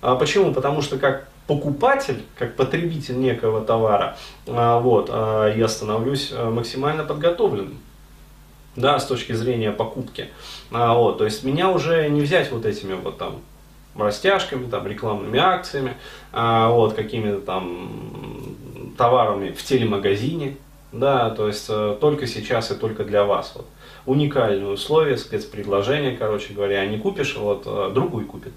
А 0.01 0.17
почему? 0.17 0.55
Потому 0.55 0.81
что 0.81 0.97
как 0.97 1.29
покупатель, 1.47 2.23
как 2.39 2.57
потребитель 2.57 3.19
некого 3.19 3.61
товара, 3.61 4.17
а, 4.47 4.81
вот, 4.81 5.11
я 5.11 5.69
становлюсь 5.69 6.33
максимально 6.33 7.05
подготовленным 7.05 7.79
да, 8.77 8.99
с 8.99 9.07
точки 9.07 9.33
зрения 9.33 9.71
покупки. 9.71 10.29
А, 10.71 10.95
вот, 10.95 11.19
то 11.19 11.25
есть 11.25 11.45
меня 11.45 11.71
уже 11.71 12.09
не 12.09 12.21
взять 12.21 12.51
вот 12.51 12.65
этими 12.67 12.95
вот 12.95 13.19
там 13.19 13.41
растяжками, 13.97 14.69
там, 14.69 14.87
рекламными 14.87 15.39
акциями, 15.39 15.95
а, 16.33 16.71
вот, 16.71 16.95
какими-то 16.95 17.41
там 17.41 18.57
товарами 18.97 19.51
в 19.51 19.63
телемагазине, 19.63 20.57
да, 20.93 21.31
то 21.31 21.47
есть 21.47 21.67
а, 21.69 21.97
только 21.97 22.27
сейчас 22.27 22.71
и 22.71 22.75
только 22.75 23.05
для 23.05 23.25
вас. 23.25 23.53
Вот. 23.55 23.67
Уникальные 24.07 24.73
условия, 24.73 25.17
спецпредложения, 25.17 26.17
короче 26.17 26.53
говоря, 26.53 26.85
не 26.87 26.99
купишь, 26.99 27.37
вот 27.37 27.63
а, 27.67 27.91
другой 27.91 28.25
купит. 28.25 28.53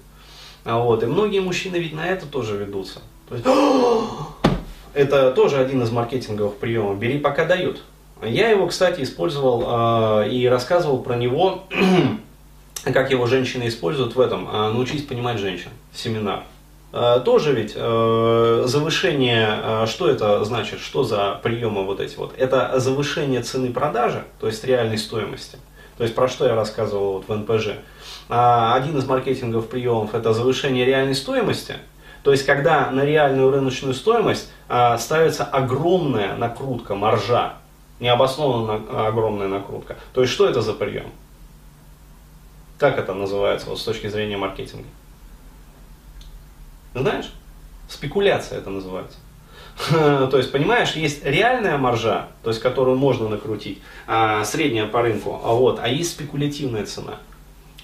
А, 0.64 0.78
вот, 0.78 1.02
и 1.02 1.06
многие 1.06 1.40
мужчины 1.40 1.76
ведь 1.76 1.94
на 1.94 2.06
это 2.06 2.26
тоже 2.26 2.56
ведутся. 2.56 3.00
То 3.28 3.34
есть, 3.36 3.46
это 4.94 5.32
тоже 5.32 5.58
один 5.58 5.82
из 5.82 5.90
маркетинговых 5.90 6.56
приемов. 6.56 6.98
Бери, 6.98 7.18
пока 7.18 7.44
дают. 7.44 7.82
Я 8.22 8.50
его, 8.50 8.66
кстати, 8.66 9.02
использовал 9.02 10.22
э, 10.24 10.30
и 10.30 10.46
рассказывал 10.48 10.98
про 11.02 11.14
него, 11.14 11.64
как 12.84 13.10
его 13.10 13.26
женщины 13.26 13.68
используют 13.68 14.16
в 14.16 14.20
этом, 14.20 14.48
э, 14.48 14.72
научись 14.72 15.04
понимать 15.04 15.38
женщин, 15.38 15.70
семинар. 15.92 16.42
Э, 16.92 17.20
тоже 17.24 17.52
ведь 17.52 17.74
э, 17.76 18.62
завышение, 18.66 19.48
э, 19.62 19.86
что 19.86 20.10
это 20.10 20.44
значит, 20.44 20.80
что 20.80 21.04
за 21.04 21.38
приемы 21.42 21.84
вот 21.84 22.00
эти 22.00 22.16
вот? 22.16 22.34
Это 22.36 22.80
завышение 22.80 23.42
цены 23.42 23.72
продажи, 23.72 24.24
то 24.40 24.48
есть 24.48 24.64
реальной 24.64 24.98
стоимости. 24.98 25.58
То 25.96 26.04
есть 26.04 26.14
про 26.14 26.28
что 26.28 26.46
я 26.46 26.54
рассказывал 26.54 27.14
вот 27.14 27.28
в 27.28 27.32
НПЖ. 27.32 27.68
Э, 28.28 28.72
один 28.74 28.98
из 28.98 29.04
маркетинговых 29.04 29.68
приемов 29.68 30.14
это 30.14 30.32
завышение 30.32 30.84
реальной 30.84 31.14
стоимости. 31.14 31.76
То 32.24 32.32
есть 32.32 32.44
когда 32.44 32.90
на 32.90 33.04
реальную 33.04 33.50
рыночную 33.50 33.94
стоимость 33.94 34.50
э, 34.68 34.98
ставится 34.98 35.44
огромная 35.44 36.36
накрутка, 36.36 36.96
маржа, 36.96 37.54
необоснованно 38.00 39.06
огромная 39.06 39.48
накрутка. 39.48 39.96
То 40.12 40.22
есть 40.22 40.32
что 40.32 40.48
это 40.48 40.62
за 40.62 40.72
прием? 40.72 41.10
Как 42.78 42.98
это 42.98 43.14
называется 43.14 43.68
вот, 43.68 43.80
с 43.80 43.84
точки 43.84 44.06
зрения 44.08 44.36
маркетинга? 44.36 44.88
Знаешь? 46.94 47.32
Спекуляция 47.88 48.58
это 48.58 48.70
называется. 48.70 49.18
То 49.90 50.36
есть, 50.36 50.50
понимаешь, 50.52 50.92
есть 50.92 51.24
реальная 51.24 51.78
маржа, 51.78 52.28
то 52.42 52.50
есть, 52.50 52.60
которую 52.60 52.96
можно 52.96 53.28
накрутить, 53.28 53.80
а, 54.08 54.44
средняя 54.44 54.86
по 54.86 55.02
рынку, 55.02 55.40
а, 55.44 55.52
вот, 55.52 55.78
а 55.80 55.86
есть 55.88 56.10
спекулятивная 56.10 56.84
цена. 56.84 57.18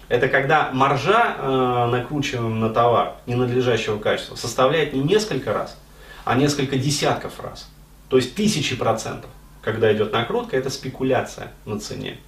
Это 0.08 0.28
когда 0.28 0.70
маржа, 0.72 1.36
э, 1.38 1.86
накручиваемая 1.90 2.54
на 2.54 2.70
товар 2.70 3.14
ненадлежащего 3.26 3.98
качества, 3.98 4.36
составляет 4.36 4.92
не 4.92 5.00
несколько 5.00 5.54
раз, 5.54 5.78
а 6.24 6.34
несколько 6.34 6.76
десятков 6.76 7.40
раз. 7.40 7.70
То 8.10 8.18
есть 8.18 8.34
тысячи 8.34 8.76
процентов 8.76 9.30
когда 9.64 9.92
идет 9.92 10.12
накрутка, 10.12 10.56
это 10.56 10.70
спекуляция 10.70 11.52
на 11.64 11.80
цене. 11.80 12.18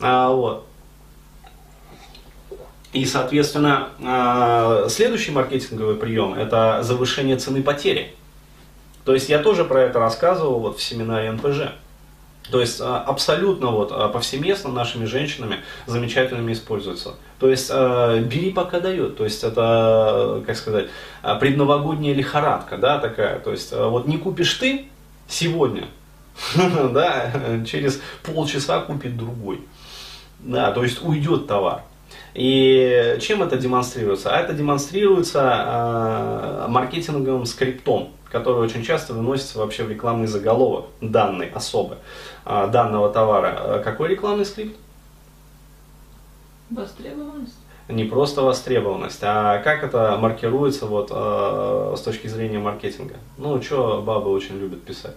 А, 0.00 0.30
вот. 0.30 0.66
И, 2.92 3.04
соответственно, 3.04 3.88
а, 4.02 4.86
следующий 4.88 5.30
маркетинговый 5.30 5.96
прием– 5.96 6.34
это 6.38 6.82
завышение 6.82 7.36
цены 7.36 7.62
потери. 7.62 8.14
То 9.04 9.12
есть 9.14 9.28
я 9.28 9.38
тоже 9.40 9.64
про 9.64 9.82
это 9.82 9.98
рассказывал 9.98 10.60
вот 10.60 10.78
в 10.78 10.82
семинаре 10.82 11.30
НПЖ. 11.32 11.72
То 12.50 12.60
есть 12.60 12.80
а, 12.80 12.98
абсолютно 13.02 13.68
вот 13.68 13.92
а, 13.92 14.08
повсеместно 14.08 14.70
нашими 14.70 15.04
женщинами 15.04 15.56
замечательными 15.86 16.54
используется. 16.54 17.16
То 17.38 17.50
есть 17.50 17.70
бери 17.70 18.52
пока 18.52 18.80
дает. 18.80 19.16
То 19.18 19.24
есть 19.24 19.44
это, 19.44 20.42
как 20.46 20.56
сказать, 20.56 20.88
предновогодняя 21.40 22.14
лихорадка, 22.14 22.78
да, 22.78 22.98
такая. 22.98 23.38
То 23.38 23.50
есть 23.50 23.72
вот 23.72 24.06
не 24.06 24.16
купишь 24.16 24.54
ты 24.54 24.88
сегодня, 25.28 25.88
да, 26.92 27.32
через 27.66 28.00
полчаса 28.22 28.80
купит 28.80 29.16
другой. 29.16 29.60
Да, 30.40 30.72
то 30.72 30.84
есть 30.84 31.02
уйдет 31.02 31.46
товар. 31.46 31.82
И 32.34 33.16
чем 33.20 33.42
это 33.42 33.56
демонстрируется? 33.56 34.32
А 34.32 34.38
это 34.38 34.52
демонстрируется 34.52 35.64
э, 35.66 36.66
маркетинговым 36.68 37.46
скриптом, 37.46 38.10
который 38.30 38.60
очень 38.60 38.84
часто 38.84 39.14
выносится 39.14 39.58
вообще 39.58 39.82
в 39.82 39.90
рекламный 39.90 40.28
заголовок 40.28 40.86
данной 41.00 41.48
особы, 41.48 41.96
э, 42.44 42.68
данного 42.70 43.10
товара. 43.10 43.82
Какой 43.84 44.10
рекламный 44.10 44.44
скрипт? 44.44 44.76
Востребованность. 46.70 47.56
Не 47.88 48.04
просто 48.04 48.42
востребованность, 48.42 49.20
а 49.22 49.58
как 49.58 49.82
это 49.82 50.18
маркируется 50.20 50.86
вот, 50.86 51.08
э, 51.10 51.94
с 51.96 52.00
точки 52.02 52.28
зрения 52.28 52.58
маркетинга. 52.58 53.16
Ну, 53.38 53.60
что 53.62 54.02
бабы 54.02 54.30
очень 54.30 54.58
любят 54.58 54.82
писать 54.82 55.16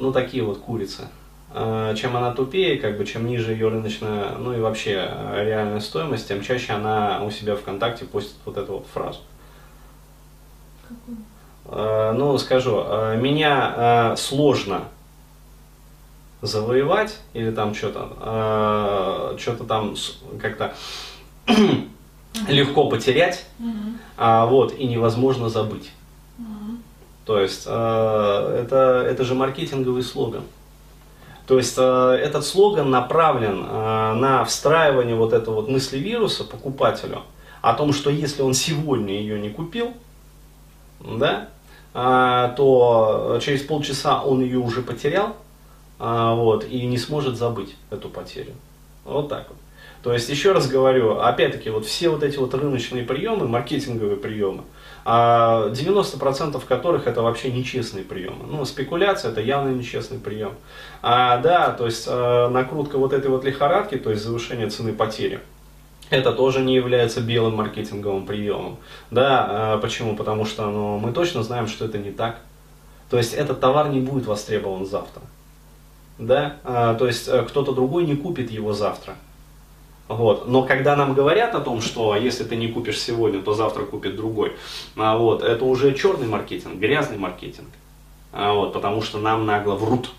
ну, 0.00 0.12
такие 0.12 0.42
вот 0.42 0.58
курицы. 0.58 1.08
А, 1.52 1.94
чем 1.94 2.16
она 2.16 2.32
тупее, 2.32 2.78
как 2.78 2.96
бы, 2.96 3.04
чем 3.04 3.26
ниже 3.26 3.52
ее 3.52 3.68
рыночная, 3.68 4.32
ну 4.38 4.52
и 4.52 4.60
вообще 4.60 4.98
а, 4.98 5.44
реальная 5.44 5.80
стоимость, 5.80 6.28
тем 6.28 6.42
чаще 6.42 6.72
она 6.72 7.22
у 7.24 7.30
себя 7.30 7.56
ВКонтакте 7.56 8.04
постит 8.04 8.36
вот 8.44 8.56
эту 8.56 8.72
вот 8.74 8.86
фразу. 8.92 9.20
Какую? 10.88 11.18
Ну, 11.72 12.36
скажу, 12.38 12.82
меня 13.18 14.16
сложно 14.16 14.84
завоевать 16.42 17.18
или 17.32 17.52
там 17.52 17.74
что-то, 17.74 19.36
что-то 19.38 19.64
там 19.64 19.94
как-то 20.40 20.74
легко 22.48 22.88
потерять, 22.88 23.44
а 24.16 24.46
вот, 24.46 24.76
и 24.76 24.84
невозможно 24.84 25.48
забыть. 25.48 25.92
То 27.30 27.38
есть 27.38 27.62
э, 27.64 28.60
это, 28.60 29.06
это 29.08 29.22
же 29.22 29.36
маркетинговый 29.36 30.02
слоган. 30.02 30.42
То 31.46 31.58
есть 31.58 31.76
э, 31.78 32.18
этот 32.20 32.44
слоган 32.44 32.90
направлен 32.90 33.64
э, 33.68 34.14
на 34.14 34.44
встраивание 34.44 35.14
вот 35.14 35.32
этого 35.32 35.54
вот 35.54 35.68
мысли 35.68 35.98
вируса 35.98 36.42
покупателю 36.42 37.22
о 37.62 37.74
том, 37.74 37.92
что 37.92 38.10
если 38.10 38.42
он 38.42 38.52
сегодня 38.52 39.14
ее 39.14 39.38
не 39.38 39.48
купил, 39.48 39.92
да, 40.98 41.50
то 41.92 43.38
через 43.40 43.62
полчаса 43.62 44.24
он 44.24 44.40
ее 44.40 44.58
уже 44.58 44.82
потерял, 44.82 45.36
вот, 46.00 46.64
и 46.68 46.84
не 46.84 46.98
сможет 46.98 47.36
забыть 47.36 47.76
эту 47.90 48.08
потерю. 48.08 48.54
Вот 49.04 49.28
так 49.28 49.46
вот. 49.50 49.58
То 50.02 50.12
есть, 50.12 50.28
еще 50.30 50.52
раз 50.52 50.66
говорю, 50.66 51.20
опять-таки, 51.20 51.70
вот 51.70 51.86
все 51.86 52.08
вот 52.08 52.22
эти 52.22 52.38
вот 52.38 52.54
рыночные 52.54 53.04
приемы, 53.04 53.46
маркетинговые 53.46 54.16
приемы, 54.16 54.62
90% 55.04 56.56
а, 56.56 56.66
которых 56.66 57.06
это 57.06 57.22
вообще 57.22 57.50
нечестные 57.50 58.04
приемы. 58.04 58.46
Ну, 58.46 58.64
спекуляция 58.64 59.30
это 59.30 59.40
явно 59.40 59.70
нечестный 59.70 60.18
прием. 60.18 60.52
А, 61.02 61.38
да, 61.38 61.70
то 61.70 61.86
есть 61.86 62.06
а, 62.08 62.48
накрутка 62.48 62.98
вот 62.98 63.12
этой 63.12 63.30
вот 63.30 63.44
лихорадки, 63.44 63.96
то 63.96 64.10
есть 64.10 64.22
завышение 64.22 64.68
цены 64.68 64.92
потери. 64.92 65.40
Это 66.10 66.32
тоже 66.32 66.60
не 66.60 66.74
является 66.74 67.20
белым 67.20 67.54
маркетинговым 67.54 68.26
приемом. 68.26 68.78
Да, 69.10 69.46
а, 69.48 69.78
почему? 69.78 70.16
Потому 70.16 70.44
что 70.44 70.66
ну, 70.66 70.98
мы 70.98 71.12
точно 71.12 71.42
знаем, 71.42 71.66
что 71.66 71.84
это 71.86 71.98
не 71.98 72.10
так. 72.10 72.36
То 73.08 73.16
есть 73.16 73.32
этот 73.32 73.60
товар 73.60 73.88
не 73.88 74.00
будет 74.00 74.26
востребован 74.26 74.86
завтра. 74.86 75.22
Да, 76.18 76.56
а, 76.64 76.94
то 76.94 77.06
есть 77.06 77.30
кто-то 77.48 77.72
другой 77.72 78.04
не 78.04 78.16
купит 78.16 78.50
его 78.50 78.72
завтра. 78.74 79.14
Вот. 80.10 80.48
Но 80.48 80.64
когда 80.64 80.96
нам 80.96 81.14
говорят 81.14 81.54
о 81.54 81.60
том, 81.60 81.80
что 81.80 82.16
если 82.16 82.42
ты 82.42 82.56
не 82.56 82.66
купишь 82.66 83.00
сегодня, 83.00 83.40
то 83.40 83.54
завтра 83.54 83.84
купит 83.84 84.16
другой, 84.16 84.54
а, 84.96 85.16
вот, 85.16 85.40
это 85.44 85.64
уже 85.64 85.94
черный 85.94 86.26
маркетинг, 86.26 86.80
грязный 86.80 87.16
маркетинг. 87.16 87.68
А, 88.32 88.52
вот, 88.52 88.72
потому 88.72 89.02
что 89.02 89.18
нам 89.18 89.46
нагло 89.46 89.76
врут. 89.76 90.10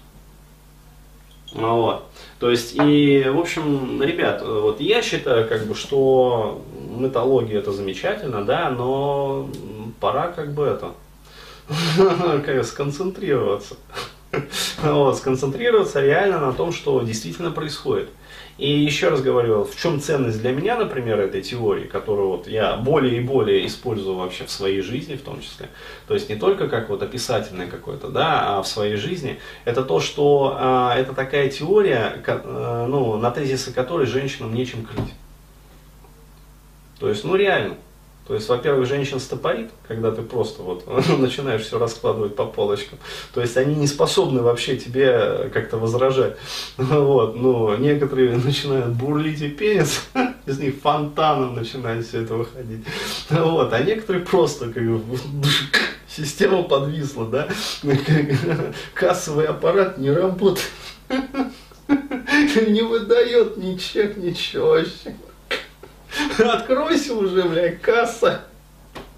А, 1.54 1.74
вот. 1.74 2.06
То 2.40 2.50
есть, 2.50 2.74
и, 2.76 3.26
в 3.28 3.38
общем, 3.38 4.02
ребят, 4.02 4.42
вот 4.42 4.80
я 4.80 5.02
считаю, 5.02 5.46
как 5.50 5.68
бы, 5.68 5.76
что 5.76 6.62
металлогия 6.98 7.58
это 7.58 7.74
замечательно, 7.74 8.46
да, 8.46 8.70
но 8.70 9.50
пора 10.00 10.30
как 10.30 10.54
бы 10.54 10.64
это, 10.68 10.94
сконцентрироваться. 12.64 13.76
Вот, 14.82 15.18
сконцентрироваться 15.18 16.00
реально 16.00 16.40
на 16.40 16.54
том, 16.54 16.72
что 16.72 17.02
действительно 17.02 17.52
происходит. 17.52 18.10
И 18.62 18.70
еще 18.70 19.10
раз 19.10 19.24
говорю, 19.24 19.64
в 19.64 19.76
чем 19.76 20.00
ценность 20.00 20.40
для 20.40 20.52
меня, 20.52 20.78
например, 20.78 21.20
этой 21.20 21.42
теории, 21.42 21.88
которую 21.88 22.28
вот 22.28 22.48
я 22.48 22.76
более 22.76 23.18
и 23.18 23.20
более 23.20 23.66
использую 23.66 24.18
вообще 24.18 24.46
в 24.46 24.52
своей 24.52 24.82
жизни 24.82 25.16
в 25.16 25.24
том 25.24 25.42
числе, 25.42 25.68
то 26.08 26.14
есть 26.14 26.30
не 26.30 26.36
только 26.36 26.70
как 26.70 26.90
вот 26.90 27.02
описательное 27.02 27.66
какое-то, 27.66 28.10
да, 28.10 28.60
а 28.60 28.62
в 28.62 28.68
своей 28.68 28.98
жизни, 28.98 29.40
это 29.66 29.82
то, 29.84 30.00
что 30.00 30.56
э, 30.96 31.00
это 31.00 31.14
такая 31.14 31.50
теория, 31.50 32.22
э, 32.24 32.86
ну, 32.88 33.18
на 33.18 33.32
тезисы 33.32 33.74
которой 33.74 34.06
женщинам 34.06 34.54
нечем 34.54 34.86
крыть. 34.86 35.12
То 37.00 37.10
есть, 37.10 37.24
ну 37.24 37.36
реально, 37.36 37.78
то 38.28 38.36
есть, 38.36 38.48
во-первых, 38.48 38.88
женщин 38.88 39.20
стопорит, 39.20 39.72
когда 39.88 40.12
ты 40.12 40.22
просто 40.22 40.62
вот 40.62 40.86
начинаешь 41.20 41.64
все 41.64 41.80
раскладывать 41.80 42.36
по 42.36 42.46
полочкам. 42.46 43.00
То 43.34 43.42
есть 43.42 43.58
они 43.58 43.76
не 43.76 43.88
способны 43.88 44.42
вообще 44.42 44.78
тебе 44.78 45.50
как-то 45.54 45.78
возражать. 45.78 46.38
Вот, 46.78 47.36
ну, 47.36 47.76
некоторые 47.78 48.38
начинают 48.38 48.94
бурлить 48.94 49.42
и 49.42 49.50
пенис, 49.50 50.08
из 50.46 50.60
них 50.60 50.76
фонтаном 50.82 51.56
начинает 51.56 52.06
все 52.06 52.22
это 52.22 52.36
выходить. 52.36 52.86
Вот, 53.30 53.74
а 53.74 53.82
некоторые 53.82 54.24
просто 54.24 54.72
как 54.72 54.84
бы 54.84 55.02
система 56.08 56.64
подвисла, 56.64 57.26
да, 57.26 57.48
кассовый 58.94 59.48
аппарат 59.48 59.98
не 59.98 60.12
работает, 60.12 60.70
не 61.88 62.82
выдает 62.82 63.58
ни 63.58 63.78
чек, 63.78 64.18
ничего 64.18 64.68
вообще. 64.68 65.16
Откройся 66.40 67.14
уже, 67.14 67.44
блядь, 67.44 67.82
касса. 67.82 68.42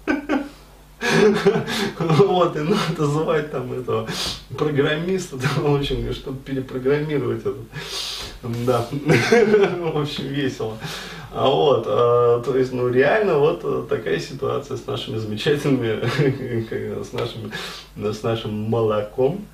Вот, 1.98 2.56
и 2.56 2.60
надо 2.60 3.06
звать 3.06 3.50
там 3.50 3.72
этого 3.72 4.08
программиста, 4.56 5.36
там, 5.38 5.50
в 5.72 5.76
общем, 5.76 6.12
чтобы 6.12 6.38
перепрограммировать 6.38 7.40
это. 7.40 7.54
Да, 8.66 8.86
в 8.90 9.98
общем, 9.98 10.24
весело. 10.28 10.76
А 11.32 11.48
вот, 11.48 11.84
а, 11.86 12.42
то 12.42 12.56
есть, 12.56 12.72
ну, 12.72 12.88
реально, 12.88 13.38
вот 13.38 13.88
такая 13.88 14.18
ситуация 14.20 14.76
с 14.76 14.86
нашими 14.86 15.18
замечательными, 15.18 17.02
с 17.02 17.12
нашим, 17.12 17.52
с 17.96 18.22
нашим 18.22 18.54
молоком. 18.70 19.44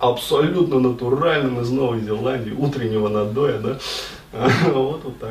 Абсолютно 0.00 0.80
натуральным 0.80 1.60
из 1.60 1.70
Новой 1.70 2.00
Зеландии, 2.00 2.52
утреннего 2.52 3.08
надоя, 3.08 3.58
да. 3.58 3.78
Вот, 4.72 5.04
вот 5.04 5.18
так. 5.18 5.28